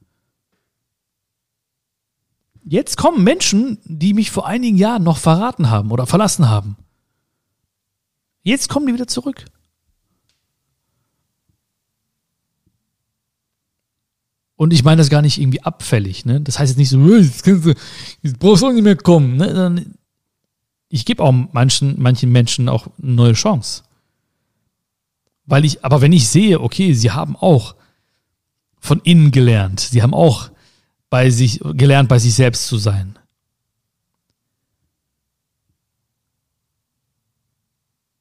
Jetzt 2.66 2.98
kommen 2.98 3.24
Menschen, 3.24 3.78
die 3.86 4.14
mich 4.14 4.30
vor 4.30 4.46
einigen 4.46 4.76
Jahren 4.76 5.04
noch 5.04 5.20
verraten 5.20 5.70
haben 5.70 5.90
oder 5.90 6.06
verlassen 6.06 6.50
haben. 6.50 6.76
Jetzt 8.44 8.68
kommen 8.68 8.88
die 8.88 8.94
wieder 8.94 9.08
zurück. 9.08 9.46
Und 14.60 14.74
ich 14.74 14.84
meine 14.84 14.98
das 14.98 15.10
gar 15.10 15.22
nicht 15.22 15.40
irgendwie 15.40 15.64
abfällig. 15.64 16.26
Ne? 16.26 16.42
Das 16.42 16.60
heißt 16.60 16.72
jetzt 16.72 16.78
nicht 16.78 16.90
so, 16.90 17.00
jetzt, 17.16 17.48
du, 17.48 17.74
jetzt 18.22 18.40
brauchst 18.40 18.62
du 18.62 18.68
auch 18.68 18.74
nicht 18.74 18.84
mehr 18.84 18.98
kommen. 18.98 19.38
Ne? 19.38 19.86
Ich 20.90 21.06
gebe 21.06 21.24
auch 21.24 21.32
manchen, 21.32 21.98
manchen 21.98 22.30
Menschen 22.30 22.68
auch 22.68 22.88
eine 23.02 23.14
neue 23.14 23.32
Chance. 23.32 23.84
Weil 25.46 25.64
ich, 25.64 25.86
aber 25.86 26.02
wenn 26.02 26.12
ich 26.12 26.28
sehe, 26.28 26.60
okay, 26.60 26.94
sie 26.94 27.12
haben 27.12 27.38
auch 27.38 27.76
von 28.82 29.00
innen 29.06 29.32
gelernt, 29.32 29.80
sie 29.80 30.04
haben 30.04 30.14
auch 30.14 30.52
bei 31.10 31.30
sich, 31.30 31.62
gelernt, 31.64 32.10
bei 32.10 32.20
sich 32.20 32.34
selbst 32.34 32.68
zu 32.68 32.78
sein. 32.78 33.18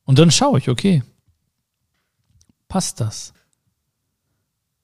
Und 0.05 0.20
dann 0.20 0.31
schaue 0.31 0.61
ich, 0.61 0.68
okay, 0.68 1.03
passt 2.68 3.01
das? 3.01 3.33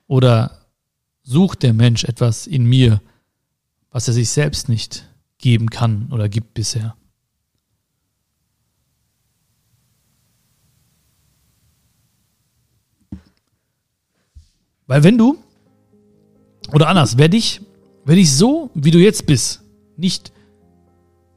Oder 0.09 0.64
sucht 1.25 1.63
der 1.63 1.73
Mensch 1.73 2.05
etwas 2.05 2.47
in 2.47 2.65
mir, 2.65 3.01
was 3.91 4.07
er 4.07 4.15
sich 4.15 4.29
selbst 4.29 4.69
nicht 4.69 5.09
geben 5.39 5.69
kann 5.71 6.13
oder 6.13 6.29
gibt 6.29 6.55
bisher? 6.55 6.95
Weil 14.87 15.03
wenn 15.03 15.17
du, 15.17 15.39
oder 16.73 16.89
anders, 16.89 17.17
wer 17.17 17.29
dich, 17.29 17.63
wer 18.05 18.17
dich 18.17 18.33
so, 18.33 18.71
wie 18.75 18.91
du 18.91 18.99
jetzt 18.99 19.27
bist, 19.27 19.63
nicht 19.97 20.33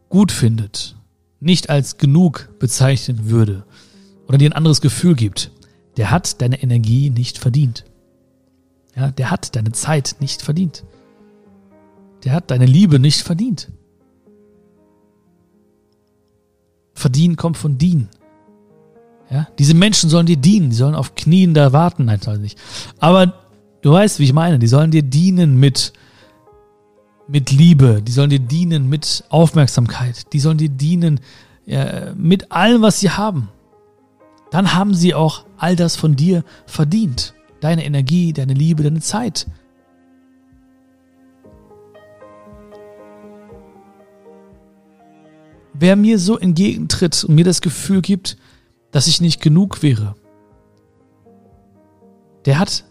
gut 0.10 0.32
findet, 0.32 0.96
nicht 1.40 1.70
als 1.70 1.98
genug 1.98 2.50
bezeichnen 2.60 3.30
würde 3.30 3.66
oder 4.28 4.38
dir 4.38 4.50
ein 4.50 4.54
anderes 4.54 4.82
Gefühl 4.82 5.16
gibt, 5.16 5.52
der 5.96 6.12
hat 6.12 6.42
deine 6.42 6.62
Energie 6.62 7.10
nicht 7.10 7.38
verdient. 7.38 7.86
Ja, 8.98 9.12
der 9.12 9.30
hat 9.30 9.56
deine 9.56 9.72
Zeit 9.72 10.16
nicht 10.20 10.42
verdient. 10.42 10.84
Der 12.24 12.34
hat 12.34 12.50
deine 12.50 12.66
Liebe 12.66 12.98
nicht 12.98 13.22
verdient. 13.22 13.72
Verdienen 16.96 17.36
kommt 17.36 17.58
von 17.58 17.78
dienen. 17.78 18.10
Ja, 19.30 19.48
diese 19.60 19.76
Menschen 19.76 20.10
sollen 20.10 20.26
dir 20.26 20.38
dienen, 20.38 20.72
die 20.72 20.76
sollen 20.76 20.96
auf 20.96 21.14
Knien 21.14 21.54
da 21.54 21.74
warten, 21.74 22.06
nein, 22.06 22.22
soll 22.22 22.40
nicht. 22.40 22.58
Aber 22.98 23.34
du 23.82 23.92
weißt, 23.92 24.20
wie 24.20 24.24
ich 24.24 24.34
meine, 24.34 24.58
die 24.58 24.68
sollen 24.68 24.90
dir 24.90 25.04
dienen 25.04 25.60
mit, 25.60 25.94
mit 27.28 27.52
Liebe, 27.52 28.02
die 28.02 28.12
sollen 28.12 28.30
dir 28.32 28.40
dienen 28.40 28.90
mit 28.90 29.26
Aufmerksamkeit, 29.30 30.34
die 30.34 30.40
sollen 30.40 30.58
dir 30.58 30.70
dienen 30.70 31.20
ja, 31.66 32.14
mit 32.16 32.52
allem, 32.52 32.82
was 32.82 33.00
sie 33.02 33.12
haben. 33.12 33.50
Dann 34.50 34.74
haben 34.74 34.96
sie 34.96 35.14
auch 35.14 35.46
all 35.58 35.76
das 35.76 35.98
von 35.98 36.16
dir 36.16 36.44
verdient. 36.66 37.36
Deine 37.60 37.86
Energie, 37.86 38.34
deine 38.34 38.54
Liebe, 38.54 38.84
deine 38.84 39.02
Zeit. 39.02 39.48
Wer 45.74 45.96
mir 45.96 46.18
so 46.18 46.38
entgegentritt 46.38 47.24
und 47.24 47.36
mir 47.36 47.46
das 47.46 47.62
Gefühl 47.62 48.02
gibt, 48.02 48.38
dass 48.92 49.08
ich 49.08 49.22
nicht 49.22 49.42
genug 49.42 49.84
wäre. 49.84 50.16
Der 52.46 52.58
hat 52.60 52.86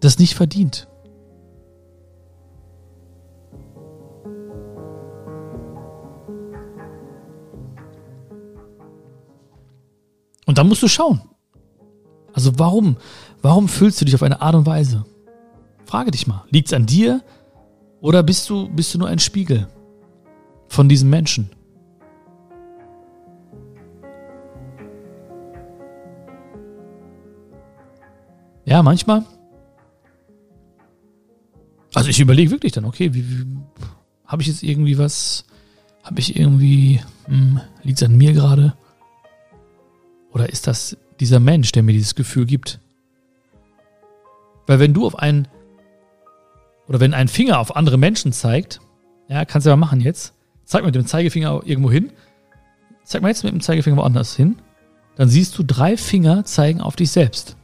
das 0.00 0.18
nicht 0.18 0.34
verdient. 0.34 0.88
Und 10.46 10.58
da 10.58 10.64
musst 10.64 10.82
du 10.82 10.88
schauen. 10.88 11.22
Also 12.32 12.58
warum? 12.58 12.96
Warum 13.42 13.68
fühlst 13.68 14.00
du 14.00 14.04
dich 14.04 14.14
auf 14.14 14.22
eine 14.22 14.40
Art 14.42 14.54
und 14.54 14.66
Weise? 14.66 15.04
Frage 15.86 16.10
dich 16.10 16.26
mal. 16.26 16.44
Liegt 16.50 16.68
es 16.68 16.74
an 16.74 16.86
dir 16.86 17.22
oder 18.00 18.22
bist 18.22 18.48
du, 18.50 18.68
bist 18.68 18.94
du 18.94 18.98
nur 18.98 19.08
ein 19.08 19.18
Spiegel 19.18 19.66
von 20.68 20.88
diesem 20.88 21.08
Menschen? 21.10 21.50
Ja, 28.66 28.82
manchmal. 28.82 29.24
Also 31.94 32.08
ich 32.08 32.20
überlege 32.20 32.50
wirklich 32.50 32.72
dann, 32.72 32.84
okay, 32.84 33.12
wie, 33.14 33.28
wie 33.28 33.46
habe 34.26 34.42
ich 34.42 34.48
jetzt 34.48 34.62
irgendwie 34.62 34.96
was, 34.96 35.44
habe 36.04 36.20
ich 36.20 36.36
irgendwie, 36.36 37.00
hm, 37.24 37.60
liegt 37.82 38.00
es 38.00 38.06
an 38.06 38.16
mir 38.16 38.32
gerade? 38.32 38.74
Oder 40.30 40.50
ist 40.50 40.68
das 40.68 40.96
dieser 41.18 41.40
Mensch, 41.40 41.72
der 41.72 41.82
mir 41.82 41.94
dieses 41.94 42.14
Gefühl 42.14 42.46
gibt? 42.46 42.80
Weil 44.66 44.78
wenn 44.78 44.94
du 44.94 45.06
auf 45.06 45.18
einen, 45.18 45.48
oder 46.88 47.00
wenn 47.00 47.14
ein 47.14 47.28
Finger 47.28 47.58
auf 47.58 47.76
andere 47.76 47.98
Menschen 47.98 48.32
zeigt, 48.32 48.80
ja, 49.28 49.44
kannst 49.44 49.66
du 49.66 49.70
ja 49.70 49.76
mal 49.76 49.86
machen 49.86 50.00
jetzt, 50.00 50.34
zeig 50.64 50.84
mit 50.84 50.94
dem 50.94 51.06
Zeigefinger 51.06 51.62
irgendwo 51.64 51.90
hin, 51.90 52.12
zeig 53.04 53.22
mal 53.22 53.28
jetzt 53.28 53.44
mit 53.44 53.52
dem 53.52 53.60
Zeigefinger 53.60 53.96
woanders 53.96 54.34
hin, 54.34 54.56
dann 55.16 55.28
siehst 55.28 55.58
du, 55.58 55.62
drei 55.62 55.96
Finger 55.96 56.44
zeigen 56.44 56.80
auf 56.80 56.96
dich 56.96 57.10
selbst. 57.10 57.56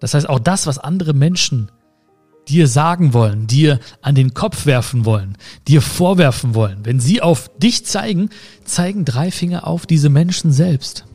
Das 0.00 0.14
heißt, 0.14 0.28
auch 0.28 0.38
das, 0.38 0.66
was 0.66 0.78
andere 0.78 1.14
Menschen 1.14 1.70
dir 2.48 2.68
sagen 2.68 3.14
wollen, 3.14 3.46
dir 3.46 3.80
an 4.02 4.14
den 4.14 4.34
Kopf 4.34 4.66
werfen 4.66 5.04
wollen, 5.04 5.38
dir 5.66 5.80
vorwerfen 5.80 6.54
wollen, 6.54 6.84
wenn 6.84 7.00
sie 7.00 7.22
auf 7.22 7.50
dich 7.58 7.86
zeigen, 7.86 8.30
zeigen 8.64 9.04
drei 9.04 9.30
Finger 9.30 9.66
auf 9.66 9.86
diese 9.86 10.10
Menschen 10.10 10.52
selbst. 10.52 11.06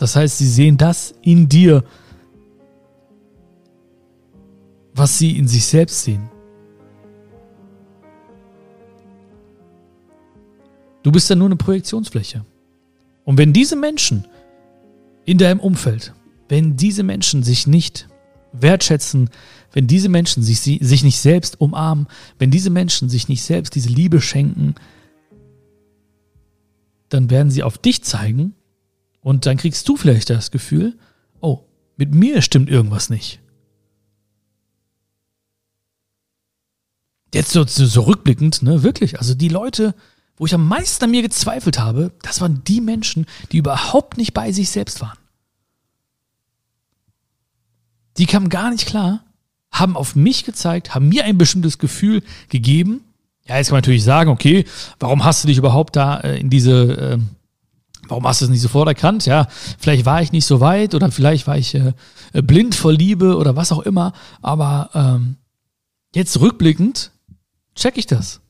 Das 0.00 0.16
heißt, 0.16 0.38
sie 0.38 0.48
sehen 0.48 0.78
das 0.78 1.14
in 1.20 1.46
dir, 1.46 1.84
was 4.94 5.18
sie 5.18 5.36
in 5.36 5.46
sich 5.46 5.66
selbst 5.66 6.04
sehen. 6.04 6.30
Du 11.02 11.12
bist 11.12 11.28
ja 11.28 11.36
nur 11.36 11.48
eine 11.48 11.56
Projektionsfläche. 11.56 12.46
Und 13.26 13.36
wenn 13.36 13.52
diese 13.52 13.76
Menschen 13.76 14.26
in 15.26 15.36
deinem 15.36 15.60
Umfeld, 15.60 16.14
wenn 16.48 16.78
diese 16.78 17.02
Menschen 17.02 17.42
sich 17.42 17.66
nicht 17.66 18.08
wertschätzen, 18.52 19.28
wenn 19.72 19.86
diese 19.86 20.08
Menschen 20.08 20.42
sich, 20.42 20.60
sich 20.60 21.04
nicht 21.04 21.18
selbst 21.18 21.60
umarmen, 21.60 22.06
wenn 22.38 22.50
diese 22.50 22.70
Menschen 22.70 23.10
sich 23.10 23.28
nicht 23.28 23.42
selbst 23.42 23.74
diese 23.74 23.90
Liebe 23.90 24.22
schenken, 24.22 24.76
dann 27.10 27.28
werden 27.28 27.50
sie 27.50 27.62
auf 27.62 27.76
dich 27.76 28.02
zeigen 28.02 28.54
und 29.20 29.46
dann 29.46 29.56
kriegst 29.56 29.88
du 29.88 29.96
vielleicht 29.96 30.30
das 30.30 30.50
Gefühl, 30.50 30.98
oh, 31.40 31.64
mit 31.96 32.14
mir 32.14 32.42
stimmt 32.42 32.70
irgendwas 32.70 33.10
nicht. 33.10 33.40
Jetzt 37.32 37.52
so, 37.52 37.64
so 37.64 38.02
rückblickend, 38.02 38.62
ne, 38.62 38.82
wirklich, 38.82 39.18
also 39.18 39.34
die 39.34 39.48
Leute, 39.48 39.94
wo 40.36 40.46
ich 40.46 40.54
am 40.54 40.66
meisten 40.66 41.04
an 41.04 41.10
mir 41.10 41.22
gezweifelt 41.22 41.78
habe, 41.78 42.12
das 42.22 42.40
waren 42.40 42.64
die 42.64 42.80
Menschen, 42.80 43.26
die 43.52 43.58
überhaupt 43.58 44.16
nicht 44.16 44.34
bei 44.34 44.52
sich 44.52 44.70
selbst 44.70 45.00
waren. 45.00 45.18
Die 48.16 48.26
kamen 48.26 48.48
gar 48.48 48.70
nicht 48.70 48.86
klar, 48.86 49.22
haben 49.70 49.96
auf 49.96 50.16
mich 50.16 50.44
gezeigt, 50.44 50.94
haben 50.94 51.08
mir 51.08 51.24
ein 51.24 51.38
bestimmtes 51.38 51.78
Gefühl 51.78 52.22
gegeben. 52.48 53.04
Ja, 53.46 53.56
jetzt 53.56 53.68
kann 53.68 53.74
man 53.74 53.82
natürlich 53.82 54.04
sagen, 54.04 54.30
okay, 54.30 54.64
warum 54.98 55.24
hast 55.24 55.44
du 55.44 55.48
dich 55.48 55.58
überhaupt 55.58 55.96
da 55.96 56.20
äh, 56.20 56.40
in 56.40 56.50
diese, 56.50 57.18
äh, 57.18 57.18
warum 58.10 58.26
hast 58.26 58.40
du 58.40 58.46
es 58.46 58.50
nicht 58.50 58.60
sofort 58.60 58.88
erkannt? 58.88 59.26
Ja, 59.26 59.48
vielleicht 59.78 60.04
war 60.04 60.22
ich 60.22 60.32
nicht 60.32 60.46
so 60.46 60.60
weit 60.60 60.94
oder 60.94 61.10
vielleicht 61.10 61.46
war 61.46 61.56
ich 61.56 61.74
äh, 61.74 61.92
äh, 62.32 62.42
blind 62.42 62.74
vor 62.74 62.92
Liebe 62.92 63.36
oder 63.36 63.56
was 63.56 63.72
auch 63.72 63.80
immer. 63.80 64.12
Aber 64.42 64.90
ähm, 64.94 65.36
jetzt 66.14 66.40
rückblickend 66.40 67.12
check 67.74 67.96
ich 67.96 68.06
das. 68.06 68.40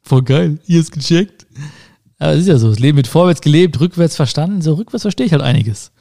Voll 0.00 0.22
geil, 0.22 0.58
hier 0.64 0.80
ist 0.80 0.92
gecheckt. 0.92 1.46
Ja, 2.18 2.32
das 2.32 2.40
ist 2.40 2.48
ja 2.48 2.58
so, 2.58 2.70
das 2.70 2.78
Leben 2.78 2.96
wird 2.96 3.06
vorwärts 3.06 3.40
gelebt, 3.40 3.78
rückwärts 3.80 4.16
verstanden. 4.16 4.62
So 4.62 4.74
rückwärts 4.74 5.02
verstehe 5.02 5.26
ich 5.26 5.32
halt 5.32 5.42
einiges. 5.42 5.92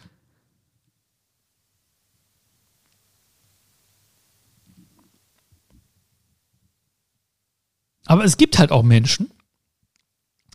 Aber 8.06 8.26
es 8.26 8.38
gibt 8.38 8.60
halt 8.60 8.72
auch 8.72 8.84
Menschen, 8.84 9.32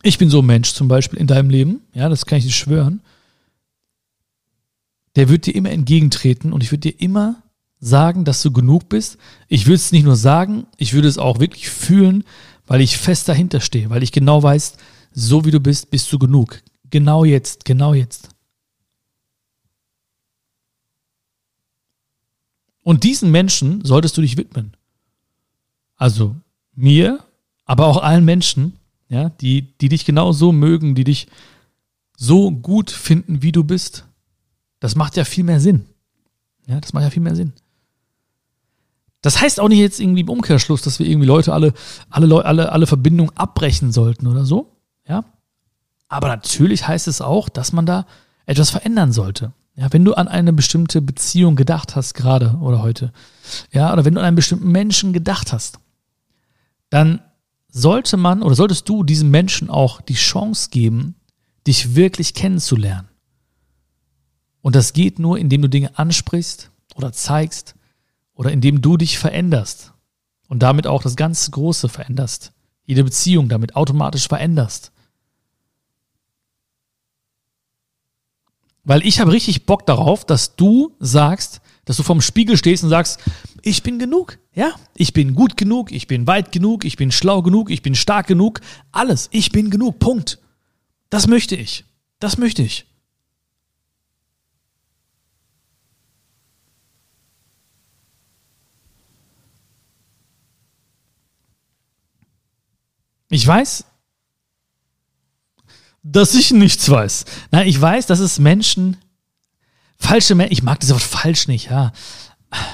ich 0.07 0.19
bin 0.19 0.31
so 0.31 0.41
ein 0.41 0.47
Mensch 0.47 0.73
zum 0.73 0.89
Beispiel 0.89 1.19
in 1.19 1.27
deinem 1.27 1.51
Leben, 1.51 1.81
ja, 1.93 2.09
das 2.09 2.27
kann 2.27 2.39
ich 2.39 2.45
dir 2.45 2.53
schwören, 2.53 3.01
der 5.17 5.29
wird 5.29 5.47
dir 5.47 5.55
immer 5.55 5.71
entgegentreten 5.71 6.53
und 6.53 6.63
ich 6.63 6.71
würde 6.71 6.91
dir 6.93 7.01
immer 7.01 7.43
sagen, 7.81 8.25
dass 8.25 8.43
du 8.43 8.53
genug 8.53 8.89
bist. 8.89 9.19
Ich 9.49 9.67
würde 9.67 9.77
es 9.77 9.93
nicht 9.93 10.05
nur 10.05 10.17
sagen, 10.17 10.67
ich 10.77 10.93
würde 10.93 11.09
es 11.09 11.19
auch 11.19 11.41
wirklich 11.41 11.69
fühlen, 11.69 12.25
weil 12.67 12.81
ich 12.81 12.99
fest 12.99 13.29
dahinter 13.29 13.61
stehe, 13.61 13.91
weil 13.91 14.03
ich 14.03 14.13
genau 14.13 14.43
weiß, 14.43 14.77
so 15.13 15.45
wie 15.45 15.51
du 15.51 15.61
bist, 15.61 15.91
bist 15.91 16.13
du 16.13 16.19
genug. 16.19 16.63
Genau 16.91 17.25
jetzt, 17.25 17.65
genau 17.65 17.95
jetzt. 17.95 18.29
Und 22.83 23.03
diesen 23.03 23.31
Menschen 23.31 23.85
solltest 23.85 24.17
du 24.17 24.21
dich 24.21 24.37
widmen. 24.37 24.77
Also 25.97 26.37
mir, 26.75 27.25
aber 27.65 27.87
auch 27.87 28.03
allen 28.03 28.25
Menschen, 28.25 28.79
ja, 29.09 29.31
die, 29.31 29.77
die 29.79 29.89
dich 29.89 30.05
genau 30.05 30.33
so 30.33 30.53
mögen, 30.53 30.95
die 30.95 31.05
dich 31.05 31.29
so 32.17 32.51
gut 32.51 32.91
finden, 32.91 33.43
wie 33.43 33.53
du 33.53 33.65
bist. 33.65 34.05
Das 34.81 34.97
macht 34.97 35.17
ja 35.17 35.25
viel 35.25 35.45
mehr 35.45 35.61
Sinn. 35.61 35.87
Ja, 36.67 36.81
das 36.81 36.93
macht 36.93 37.05
ja 37.05 37.11
viel 37.11 37.23
mehr 37.23 37.37
Sinn. 37.37 37.53
Das 39.23 39.41
heißt 39.41 39.61
auch 39.61 39.69
nicht 39.69 39.79
jetzt 39.79 40.01
irgendwie 40.01 40.21
im 40.21 40.29
Umkehrschluss, 40.29 40.83
dass 40.83 40.99
wir 40.99 41.07
irgendwie 41.07 41.27
Leute 41.27 41.53
alle, 41.53 41.73
alle, 42.11 42.45
alle, 42.45 42.73
alle 42.73 42.87
Verbindungen 42.87 43.37
abbrechen 43.37 43.93
sollten 43.93 44.27
oder 44.27 44.45
so. 44.45 44.73
Ja. 45.09 45.25
Aber 46.09 46.29
natürlich 46.29 46.87
heißt 46.87 47.09
es 47.09 47.21
auch, 47.21 47.49
dass 47.49 47.73
man 47.73 47.87
da 47.87 48.07
etwas 48.45 48.71
verändern 48.71 49.13
sollte. 49.13 49.53
Ja, 49.75 49.93
wenn 49.93 50.05
du 50.05 50.15
an 50.15 50.29
eine 50.29 50.53
bestimmte 50.53 51.03
Beziehung 51.03 51.55
gedacht 51.55 51.97
hast, 51.97 52.15
gerade 52.15 52.57
oder 52.61 52.83
heute, 52.83 53.13
ja, 53.73 53.93
oder 53.93 54.05
wenn 54.05 54.15
du 54.15 54.21
an 54.21 54.27
einen 54.27 54.37
bestimmten 54.37 54.71
Menschen 54.71 55.13
gedacht 55.13 55.53
hast, 55.53 55.81
dann 56.89 57.21
sollte 57.77 58.17
man 58.17 58.43
oder 58.43 58.55
solltest 58.55 58.89
du 58.89 59.05
diesem 59.05 59.31
Menschen 59.31 59.69
auch 59.69 60.01
die 60.01 60.15
Chance 60.15 60.71
geben, 60.71 61.15
dich 61.67 61.95
wirklich 61.95 62.33
kennenzulernen. 62.33 63.09
Und 64.63 64.75
das 64.75 64.95
geht 64.95 65.19
nur, 65.19 65.39
indem 65.39 65.61
du 65.61 65.69
Dinge 65.69 65.99
ansprichst 65.99 66.71
oder 66.95 67.13
zeigst 67.13 67.75
oder 68.33 68.51
indem 68.51 68.81
du 68.81 68.97
dich 68.97 69.19
veränderst 69.19 69.93
und 70.49 70.61
damit 70.61 70.87
auch 70.87 71.03
das 71.03 71.17
ganz 71.17 71.51
Große 71.51 71.91
veränderst, 71.91 72.53
jede 72.87 73.05
Beziehung 73.05 73.51
damit 73.51 73.77
automatisch 73.77 74.27
veränderst. 74.27 74.91
Weil 78.85 79.05
ich 79.05 79.21
habe 79.21 79.33
richtig 79.33 79.67
Bock 79.67 79.85
darauf, 79.85 80.25
dass 80.25 80.57
du 80.57 80.95
sagst, 80.99 81.61
dass 81.85 81.99
du 81.99 82.03
vorm 82.03 82.23
Spiegel 82.23 82.57
stehst 82.57 82.85
und 82.85 82.91
sagst, 82.91 83.21
ich 83.67 83.83
bin 83.83 83.99
genug. 83.99 84.39
Ja, 84.55 84.77
ich 84.95 85.13
bin 85.13 85.35
gut 85.35 85.57
genug, 85.57 85.91
ich 85.91 86.07
bin 86.07 86.29
weit 86.29 86.53
genug, 86.53 86.85
ich 86.85 86.97
bin 86.97 87.11
schlau 87.11 87.43
genug, 87.43 87.69
ich 87.69 87.83
bin 87.83 87.97
stark 87.97 88.29
genug. 88.29 88.61
Alles, 88.93 89.29
ich 89.33 89.51
bin 89.51 89.71
genug. 89.71 89.99
Punkt. 89.99 90.39
Das 91.11 91.27
möchte 91.27 91.57
ich. 91.57 91.85
Das 92.21 92.39
möchte 92.39 92.63
ich. 92.63 92.87
Ich 103.29 103.45
weiß, 103.45 103.85
dass 106.05 106.35
ich 106.35 106.53
nichts 106.53 106.89
weiß. 106.89 107.25
Nein, 107.51 107.67
ich 107.67 107.81
weiß, 107.81 108.07
dass 108.07 108.21
es 108.21 108.39
Menschen, 108.39 108.97
falsche 109.99 110.37
Menschen, 110.37 110.53
ich 110.53 110.63
mag 110.63 110.79
das 110.79 110.91
Wort 110.91 111.03
falsch 111.03 111.49
nicht, 111.49 111.69
ja. 111.69 111.93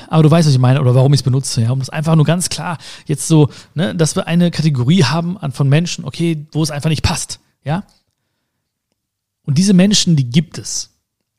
Aber 0.08 0.22
du 0.22 0.30
weißt, 0.30 0.46
was 0.46 0.54
ich 0.54 0.60
meine 0.60 0.80
oder 0.80 0.94
warum 0.94 1.14
ich 1.14 1.20
es 1.20 1.24
benutze, 1.24 1.62
ja. 1.62 1.70
Um 1.70 1.78
das 1.78 1.90
einfach 1.90 2.14
nur 2.14 2.24
ganz 2.24 2.48
klar 2.48 2.78
jetzt 3.06 3.26
so, 3.26 3.48
ne, 3.74 3.94
dass 3.94 4.16
wir 4.16 4.26
eine 4.26 4.50
Kategorie 4.50 5.04
haben 5.04 5.38
an, 5.38 5.52
von 5.52 5.68
Menschen, 5.68 6.04
okay, 6.04 6.46
wo 6.52 6.62
es 6.62 6.70
einfach 6.70 6.90
nicht 6.90 7.02
passt, 7.02 7.40
ja. 7.64 7.84
Und 9.44 9.58
diese 9.58 9.74
Menschen, 9.74 10.14
die 10.14 10.30
gibt 10.30 10.58
es. 10.58 10.90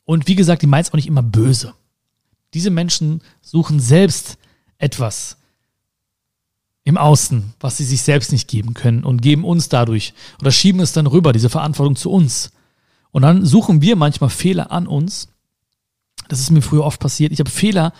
Und 0.05 0.27
wie 0.27 0.35
gesagt, 0.35 0.61
die 0.61 0.67
meint 0.67 0.87
es 0.87 0.91
auch 0.91 0.97
nicht 0.97 1.07
immer 1.07 1.23
böse. 1.23 1.73
Diese 2.53 2.69
Menschen 2.69 3.21
suchen 3.41 3.79
selbst 3.79 4.37
etwas, 4.77 5.37
im 6.83 6.97
Außen, 6.97 7.53
was 7.59 7.77
sie 7.77 7.85
sich 7.85 8.01
selbst 8.01 8.31
nicht 8.31 8.47
geben 8.47 8.73
können 8.73 9.03
und 9.03 9.21
geben 9.21 9.45
uns 9.45 9.69
dadurch 9.69 10.13
oder 10.41 10.51
schieben 10.51 10.81
es 10.81 10.91
dann 10.91 11.07
rüber, 11.07 11.31
diese 11.31 11.49
Verantwortung 11.49 11.95
zu 11.95 12.11
uns. 12.11 12.51
Und 13.11 13.21
dann 13.21 13.45
suchen 13.45 13.81
wir 13.81 13.95
manchmal 13.95 14.29
Fehler 14.29 14.71
an 14.71 14.87
uns. 14.87 15.29
Das 16.27 16.39
ist 16.39 16.51
mir 16.51 16.61
früher 16.61 16.83
oft 16.83 16.99
passiert. 16.99 17.31
Ich 17.31 17.39
habe 17.39 17.49
Fehler 17.49 17.93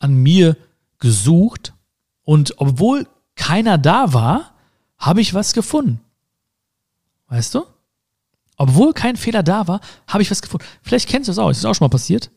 an 0.00 0.14
mir 0.14 0.56
gesucht 0.98 1.72
und 2.24 2.54
obwohl 2.58 3.06
keiner 3.36 3.78
da 3.78 4.12
war, 4.12 4.52
habe 4.98 5.20
ich 5.20 5.32
was 5.32 5.52
gefunden. 5.52 6.00
Weißt 7.28 7.54
du? 7.54 7.64
Obwohl 8.56 8.92
kein 8.92 9.16
Fehler 9.16 9.42
da 9.42 9.68
war, 9.68 9.80
habe 10.06 10.22
ich 10.22 10.30
was 10.30 10.42
gefunden. 10.42 10.66
Vielleicht 10.82 11.08
kennst 11.08 11.28
du 11.28 11.30
das 11.30 11.38
auch. 11.38 11.48
Ist 11.48 11.64
das 11.64 11.70
auch 11.70 11.74
schon 11.74 11.86
mal 11.86 11.90
passiert? 11.90 12.30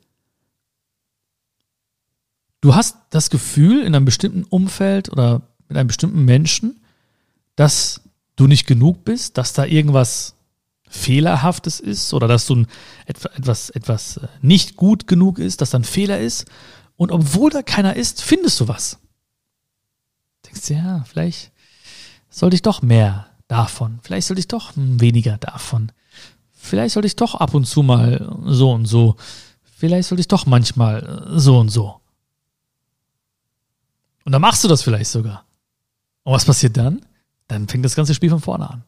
Du 2.62 2.76
hast 2.76 2.96
das 3.10 3.30
Gefühl 3.30 3.82
in 3.82 3.94
einem 3.94 4.06
bestimmten 4.06 4.44
Umfeld 4.46 5.12
oder 5.12 5.42
mit 5.68 5.78
einem 5.78 5.88
bestimmten 5.88 6.24
Menschen, 6.24 6.82
dass 7.58 8.02
du 8.38 8.48
nicht 8.48 8.68
genug 8.68 9.04
bist, 9.04 9.38
dass 9.38 9.52
da 9.52 9.66
irgendwas 9.66 10.36
Fehlerhaftes 10.88 11.80
ist 11.80 12.14
oder 12.14 12.28
dass 12.28 12.46
du 12.46 12.66
etwas, 13.06 13.70
etwas 13.72 14.18
äh, 14.18 14.28
nicht 14.42 14.78
gut 14.78 15.08
genug 15.08 15.40
ist, 15.40 15.60
dass 15.60 15.72
da 15.72 15.80
ein 15.80 15.84
Fehler 15.84 16.20
ist. 16.20 16.46
Und 17.04 17.12
obwohl 17.12 17.50
da 17.52 17.62
keiner 17.64 17.98
ist, 17.98 18.22
findest 18.22 18.62
du 18.62 18.70
was. 18.70 18.98
Denkst 20.46 20.68
du, 20.68 20.74
ja, 20.74 21.04
vielleicht 21.04 21.52
sollte 22.30 22.56
ich 22.56 22.62
doch 22.62 22.82
mehr 22.82 23.28
davon. 23.50 24.00
Vielleicht 24.04 24.28
sollte 24.28 24.40
ich 24.40 24.48
doch 24.48 24.72
weniger 24.78 25.38
davon. 25.38 25.92
Vielleicht 26.54 26.94
sollte 26.94 27.08
ich 27.08 27.18
doch 27.18 27.36
ab 27.36 27.56
und 27.56 27.66
zu 27.66 27.84
mal 27.84 28.34
so 28.46 28.72
und 28.72 28.86
so. 28.86 29.18
Vielleicht 29.64 30.08
sollte 30.08 30.22
ich 30.22 30.30
doch 30.30 30.46
manchmal 30.46 31.26
so 31.36 31.60
und 31.60 31.68
so. 31.68 32.00
Und 34.24 34.32
dann 34.32 34.42
machst 34.42 34.64
du 34.64 34.70
das 34.70 34.82
vielleicht 34.82 35.12
sogar. 35.12 35.44
Und 36.24 36.32
was 36.32 36.46
passiert 36.46 36.78
dann? 36.78 37.06
Dann 37.50 37.68
fängt 37.68 37.84
das 37.84 37.96
ganze 37.96 38.14
Spiel 38.14 38.30
von 38.30 38.40
vorne 38.40 38.70
an. 38.70 38.86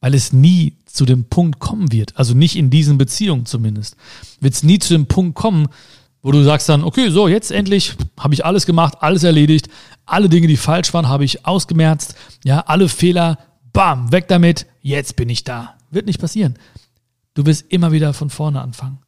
Weil 0.00 0.14
es 0.14 0.32
nie 0.32 0.76
zu 0.86 1.04
dem 1.04 1.24
Punkt 1.24 1.58
kommen 1.58 1.92
wird, 1.92 2.16
also 2.16 2.34
nicht 2.34 2.56
in 2.56 2.70
diesen 2.70 2.98
Beziehungen 2.98 3.46
zumindest, 3.46 3.96
wird 4.40 4.54
es 4.54 4.62
nie 4.62 4.78
zu 4.78 4.94
dem 4.94 5.06
Punkt 5.06 5.34
kommen, 5.34 5.68
wo 6.22 6.32
du 6.32 6.42
sagst 6.42 6.68
dann, 6.68 6.84
okay, 6.84 7.10
so, 7.10 7.28
jetzt 7.28 7.50
endlich 7.50 7.94
habe 8.18 8.34
ich 8.34 8.44
alles 8.44 8.66
gemacht, 8.66 8.98
alles 9.00 9.22
erledigt, 9.22 9.68
alle 10.06 10.28
Dinge, 10.28 10.46
die 10.46 10.56
falsch 10.56 10.92
waren, 10.94 11.08
habe 11.08 11.24
ich 11.24 11.46
ausgemerzt, 11.46 12.14
ja, 12.44 12.60
alle 12.60 12.88
Fehler, 12.88 13.38
bam, 13.72 14.10
weg 14.12 14.28
damit, 14.28 14.66
jetzt 14.82 15.16
bin 15.16 15.28
ich 15.28 15.44
da. 15.44 15.76
Wird 15.90 16.06
nicht 16.06 16.20
passieren. 16.20 16.58
Du 17.34 17.46
wirst 17.46 17.66
immer 17.70 17.92
wieder 17.92 18.12
von 18.14 18.30
vorne 18.30 18.60
anfangen. 18.60 18.98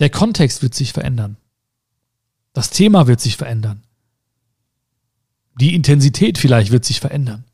Der 0.00 0.10
Kontext 0.10 0.62
wird 0.62 0.74
sich 0.74 0.92
verändern. 0.92 1.36
Das 2.52 2.70
Thema 2.70 3.06
wird 3.06 3.20
sich 3.20 3.36
verändern. 3.36 3.82
Die 5.58 5.74
Intensität 5.74 6.38
vielleicht 6.38 6.72
wird 6.72 6.84
sich 6.84 7.00
verändern. 7.00 7.44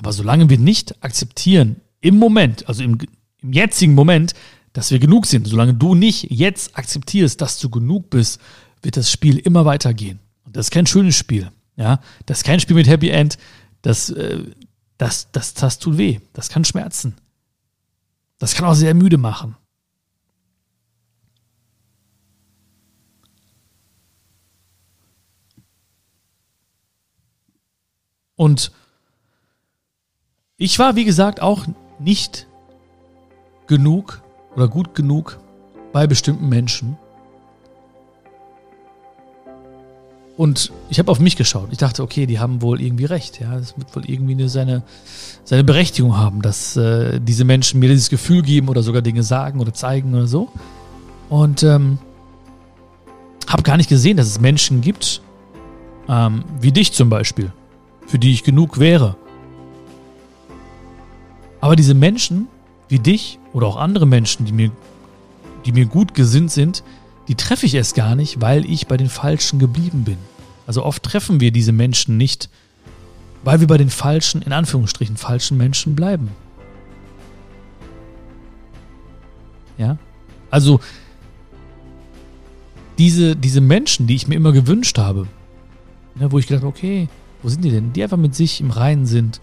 Aber 0.00 0.14
solange 0.14 0.48
wir 0.48 0.58
nicht 0.58 1.04
akzeptieren, 1.04 1.76
im 2.00 2.16
Moment, 2.16 2.66
also 2.66 2.82
im, 2.82 2.96
im 3.42 3.52
jetzigen 3.52 3.92
Moment, 3.92 4.32
dass 4.72 4.90
wir 4.90 4.98
genug 4.98 5.26
sind, 5.26 5.46
solange 5.46 5.74
du 5.74 5.94
nicht 5.94 6.30
jetzt 6.30 6.74
akzeptierst, 6.78 7.38
dass 7.38 7.58
du 7.58 7.68
genug 7.68 8.08
bist, 8.08 8.40
wird 8.80 8.96
das 8.96 9.12
Spiel 9.12 9.36
immer 9.36 9.66
weitergehen. 9.66 10.18
Und 10.46 10.56
das 10.56 10.66
ist 10.66 10.70
kein 10.70 10.86
schönes 10.86 11.16
Spiel. 11.16 11.52
Ja, 11.76 12.00
das 12.24 12.38
ist 12.38 12.44
kein 12.44 12.60
Spiel 12.60 12.76
mit 12.76 12.88
Happy 12.88 13.10
End. 13.10 13.36
Das, 13.82 14.08
äh, 14.08 14.42
das, 14.96 15.30
das, 15.32 15.52
das 15.52 15.78
tut 15.78 15.98
weh. 15.98 16.20
Das 16.32 16.48
kann 16.48 16.64
schmerzen. 16.64 17.16
Das 18.38 18.54
kann 18.54 18.64
auch 18.64 18.74
sehr 18.74 18.94
müde 18.94 19.18
machen. 19.18 19.54
Und 28.34 28.72
ich 30.60 30.78
war, 30.78 30.94
wie 30.94 31.06
gesagt, 31.06 31.40
auch 31.40 31.64
nicht 31.98 32.46
genug 33.66 34.22
oder 34.54 34.68
gut 34.68 34.94
genug 34.94 35.40
bei 35.90 36.06
bestimmten 36.06 36.50
Menschen. 36.50 36.98
Und 40.36 40.70
ich 40.90 40.98
habe 40.98 41.10
auf 41.10 41.18
mich 41.18 41.36
geschaut. 41.36 41.68
Ich 41.70 41.78
dachte, 41.78 42.02
okay, 42.02 42.26
die 42.26 42.38
haben 42.38 42.60
wohl 42.60 42.80
irgendwie 42.80 43.06
recht. 43.06 43.40
Ja, 43.40 43.56
es 43.56 43.76
wird 43.78 43.96
wohl 43.96 44.04
irgendwie 44.08 44.32
eine, 44.34 44.50
seine, 44.50 44.82
seine 45.44 45.64
Berechtigung 45.64 46.18
haben, 46.18 46.42
dass 46.42 46.76
äh, 46.76 47.20
diese 47.20 47.44
Menschen 47.44 47.80
mir 47.80 47.88
dieses 47.88 48.10
Gefühl 48.10 48.42
geben 48.42 48.68
oder 48.68 48.82
sogar 48.82 49.00
Dinge 49.00 49.22
sagen 49.22 49.60
oder 49.60 49.72
zeigen 49.72 50.14
oder 50.14 50.26
so. 50.26 50.50
Und 51.30 51.62
ähm, 51.62 51.98
habe 53.46 53.62
gar 53.62 53.78
nicht 53.78 53.88
gesehen, 53.88 54.18
dass 54.18 54.26
es 54.26 54.40
Menschen 54.40 54.82
gibt, 54.82 55.22
ähm, 56.06 56.44
wie 56.60 56.72
dich 56.72 56.92
zum 56.92 57.08
Beispiel, 57.08 57.50
für 58.06 58.18
die 58.18 58.32
ich 58.32 58.44
genug 58.44 58.78
wäre. 58.78 59.16
Aber 61.60 61.76
diese 61.76 61.94
Menschen 61.94 62.48
wie 62.88 62.98
dich 62.98 63.38
oder 63.52 63.66
auch 63.66 63.76
andere 63.76 64.06
Menschen, 64.06 64.46
die 64.46 64.52
mir, 64.52 64.70
die 65.64 65.72
mir 65.72 65.86
gut 65.86 66.14
gesinnt 66.14 66.50
sind, 66.50 66.82
die 67.28 67.34
treffe 67.34 67.66
ich 67.66 67.74
erst 67.74 67.94
gar 67.94 68.14
nicht, 68.14 68.40
weil 68.40 68.64
ich 68.64 68.86
bei 68.86 68.96
den 68.96 69.08
Falschen 69.08 69.58
geblieben 69.58 70.04
bin. 70.04 70.18
Also 70.66 70.84
oft 70.84 71.02
treffen 71.02 71.40
wir 71.40 71.52
diese 71.52 71.72
Menschen 71.72 72.16
nicht, 72.16 72.48
weil 73.44 73.60
wir 73.60 73.66
bei 73.66 73.78
den 73.78 73.90
falschen, 73.90 74.42
in 74.42 74.52
Anführungsstrichen, 74.52 75.16
falschen 75.16 75.56
Menschen 75.56 75.94
bleiben. 75.94 76.30
Ja? 79.78 79.98
Also 80.50 80.80
diese, 82.98 83.36
diese 83.36 83.60
Menschen, 83.60 84.06
die 84.06 84.14
ich 84.14 84.28
mir 84.28 84.34
immer 84.34 84.52
gewünscht 84.52 84.98
habe, 84.98 85.26
ne, 86.16 86.30
wo 86.30 86.38
ich 86.38 86.46
gedacht 86.46 86.62
habe, 86.62 86.70
okay, 86.76 87.08
wo 87.42 87.48
sind 87.48 87.64
die 87.64 87.70
denn? 87.70 87.92
Die 87.92 88.02
einfach 88.02 88.18
mit 88.18 88.34
sich 88.34 88.60
im 88.60 88.70
Reinen 88.70 89.06
sind 89.06 89.40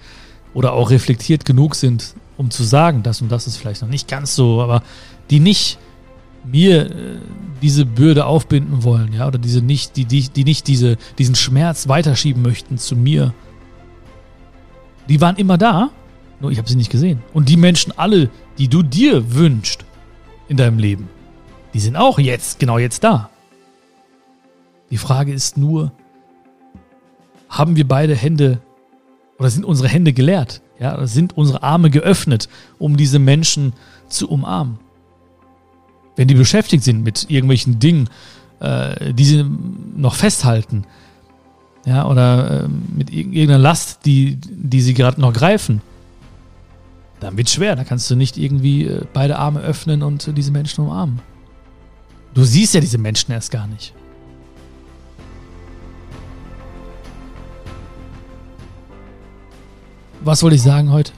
oder 0.53 0.73
auch 0.73 0.89
reflektiert 0.89 1.45
genug 1.45 1.75
sind, 1.75 2.15
um 2.37 2.49
zu 2.49 2.63
sagen, 2.63 3.03
das 3.03 3.21
und 3.21 3.31
das 3.31 3.47
ist 3.47 3.57
vielleicht 3.57 3.81
noch 3.81 3.89
nicht 3.89 4.07
ganz 4.07 4.35
so, 4.35 4.61
aber 4.61 4.83
die 5.29 5.39
nicht 5.39 5.79
mir 6.45 6.89
äh, 6.89 7.19
diese 7.61 7.85
Bürde 7.85 8.25
aufbinden 8.25 8.83
wollen, 8.83 9.13
ja, 9.13 9.27
oder 9.27 9.39
diese 9.39 9.61
nicht, 9.61 9.95
die, 9.95 10.05
die, 10.05 10.29
die 10.29 10.43
nicht 10.43 10.67
diese, 10.67 10.97
diesen 11.17 11.35
Schmerz 11.35 11.87
weiterschieben 11.87 12.41
möchten 12.41 12.77
zu 12.77 12.95
mir. 12.95 13.33
Die 15.09 15.21
waren 15.21 15.35
immer 15.37 15.57
da, 15.57 15.89
nur 16.39 16.51
ich 16.51 16.57
habe 16.57 16.69
sie 16.69 16.75
nicht 16.75 16.91
gesehen. 16.91 17.21
Und 17.33 17.49
die 17.49 17.57
Menschen 17.57 17.93
alle, 17.97 18.29
die 18.57 18.67
du 18.67 18.83
dir 18.83 19.33
wünschst 19.33 19.85
in 20.47 20.57
deinem 20.57 20.77
Leben, 20.77 21.09
die 21.73 21.79
sind 21.79 21.95
auch 21.95 22.19
jetzt, 22.19 22.59
genau 22.59 22.77
jetzt 22.77 23.03
da. 23.03 23.29
Die 24.89 24.97
Frage 24.97 25.33
ist 25.33 25.57
nur, 25.57 25.91
haben 27.49 27.75
wir 27.75 27.87
beide 27.87 28.15
Hände 28.15 28.59
oder 29.39 29.49
sind 29.49 29.65
unsere 29.65 29.87
Hände 29.87 30.13
geleert? 30.13 30.61
Ja, 30.79 30.95
oder 30.95 31.07
sind 31.07 31.35
unsere 31.37 31.63
Arme 31.63 31.89
geöffnet, 31.89 32.49
um 32.77 32.97
diese 32.97 33.19
Menschen 33.19 33.73
zu 34.09 34.29
umarmen? 34.29 34.79
Wenn 36.15 36.27
die 36.27 36.35
beschäftigt 36.35 36.83
sind 36.83 37.03
mit 37.03 37.29
irgendwelchen 37.29 37.79
Dingen, 37.79 38.09
äh, 38.59 39.13
die 39.13 39.25
sie 39.25 39.45
noch 39.95 40.15
festhalten, 40.15 40.85
ja, 41.85 42.05
oder 42.05 42.65
äh, 42.65 42.67
mit 42.67 43.11
irgendeiner 43.11 43.57
Last, 43.57 44.05
die, 44.05 44.37
die 44.41 44.81
sie 44.81 44.93
gerade 44.93 45.21
noch 45.21 45.33
greifen, 45.33 45.81
dann 47.19 47.37
wird 47.37 47.49
schwer. 47.49 47.75
Da 47.75 47.83
kannst 47.83 48.09
du 48.11 48.15
nicht 48.15 48.37
irgendwie 48.37 48.85
äh, 48.85 49.05
beide 49.13 49.37
Arme 49.37 49.61
öffnen 49.61 50.03
und 50.03 50.37
diese 50.37 50.51
Menschen 50.51 50.83
umarmen. 50.83 51.19
Du 52.33 52.43
siehst 52.43 52.73
ja 52.73 52.81
diese 52.81 52.97
Menschen 52.97 53.31
erst 53.31 53.51
gar 53.51 53.67
nicht. 53.67 53.93
Was 60.27 60.43
wollte 60.43 60.57
ich 60.57 60.61
sagen 60.61 60.91
heute? 60.91 61.13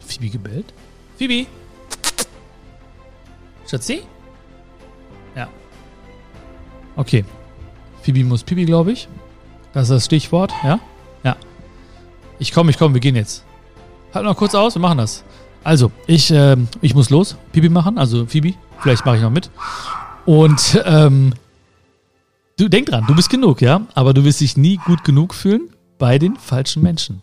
Phoebe 0.00 0.28
gebellt? 0.28 0.74
Phoebe? 1.16 1.46
Schatzi? 3.64 4.02
Ja. 5.36 5.46
Okay. 6.96 7.24
Phoebe 8.02 8.24
muss 8.24 8.42
Pipi, 8.42 8.64
glaube 8.64 8.90
ich. 8.90 9.06
Das 9.72 9.84
ist 9.84 9.90
das 9.90 10.04
Stichwort, 10.06 10.52
ja? 10.64 10.80
Ja. 11.22 11.36
Ich 12.40 12.50
komme, 12.50 12.72
ich 12.72 12.78
komme, 12.78 12.92
wir 12.92 13.00
gehen 13.00 13.14
jetzt. 13.14 13.44
Halt 14.12 14.24
noch 14.24 14.36
kurz 14.36 14.56
aus, 14.56 14.74
wir 14.74 14.80
machen 14.80 14.98
das. 14.98 15.22
Also, 15.62 15.92
ich, 16.08 16.28
äh, 16.32 16.56
ich 16.80 16.92
muss 16.92 17.08
los, 17.08 17.36
Pipi 17.52 17.68
machen, 17.68 17.98
also 17.98 18.26
Phoebe, 18.26 18.54
vielleicht 18.80 19.06
mache 19.06 19.18
ich 19.18 19.22
noch 19.22 19.30
mit. 19.30 19.48
Und 20.26 20.82
ähm, 20.84 21.34
du 22.56 22.68
denk 22.68 22.86
dran, 22.86 23.04
du 23.06 23.14
bist 23.14 23.30
genug, 23.30 23.60
ja? 23.60 23.82
Aber 23.94 24.12
du 24.12 24.24
wirst 24.24 24.40
dich 24.40 24.56
nie 24.56 24.78
gut 24.78 25.04
genug 25.04 25.34
fühlen 25.34 25.70
bei 25.98 26.18
den 26.18 26.36
falschen 26.36 26.82
Menschen. 26.82 27.22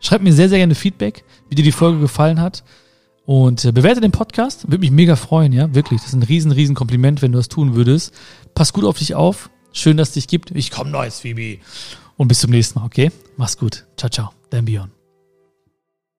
Schreib 0.00 0.22
mir 0.22 0.32
sehr, 0.32 0.48
sehr 0.48 0.58
gerne 0.58 0.74
Feedback, 0.74 1.24
wie 1.48 1.54
dir 1.54 1.64
die 1.64 1.72
Folge 1.72 2.00
gefallen 2.00 2.40
hat. 2.40 2.64
Und 3.24 3.64
äh, 3.64 3.72
bewerte 3.72 4.00
den 4.00 4.10
Podcast. 4.10 4.64
Würde 4.66 4.78
mich 4.78 4.90
mega 4.90 5.14
freuen, 5.14 5.52
ja. 5.52 5.72
Wirklich. 5.74 6.00
Das 6.00 6.08
ist 6.08 6.14
ein 6.14 6.24
riesen, 6.24 6.50
riesen 6.50 6.74
Kompliment, 6.74 7.22
wenn 7.22 7.32
du 7.32 7.38
das 7.38 7.48
tun 7.48 7.74
würdest. 7.74 8.12
Pass 8.54 8.72
gut 8.72 8.84
auf 8.84 8.98
dich 8.98 9.14
auf. 9.14 9.48
Schön, 9.72 9.96
dass 9.96 10.08
es 10.08 10.14
dich 10.14 10.28
gibt. 10.28 10.50
Ich 10.50 10.70
komme 10.70 10.90
neues, 10.90 11.20
Phoebe. 11.20 11.60
Und 12.16 12.28
bis 12.28 12.40
zum 12.40 12.50
nächsten 12.50 12.78
Mal, 12.78 12.86
okay? 12.86 13.10
Mach's 13.36 13.56
gut. 13.56 13.86
Ciao, 13.96 14.10
ciao. 14.10 14.30
Dein 14.50 14.64
Björn. 14.64 15.01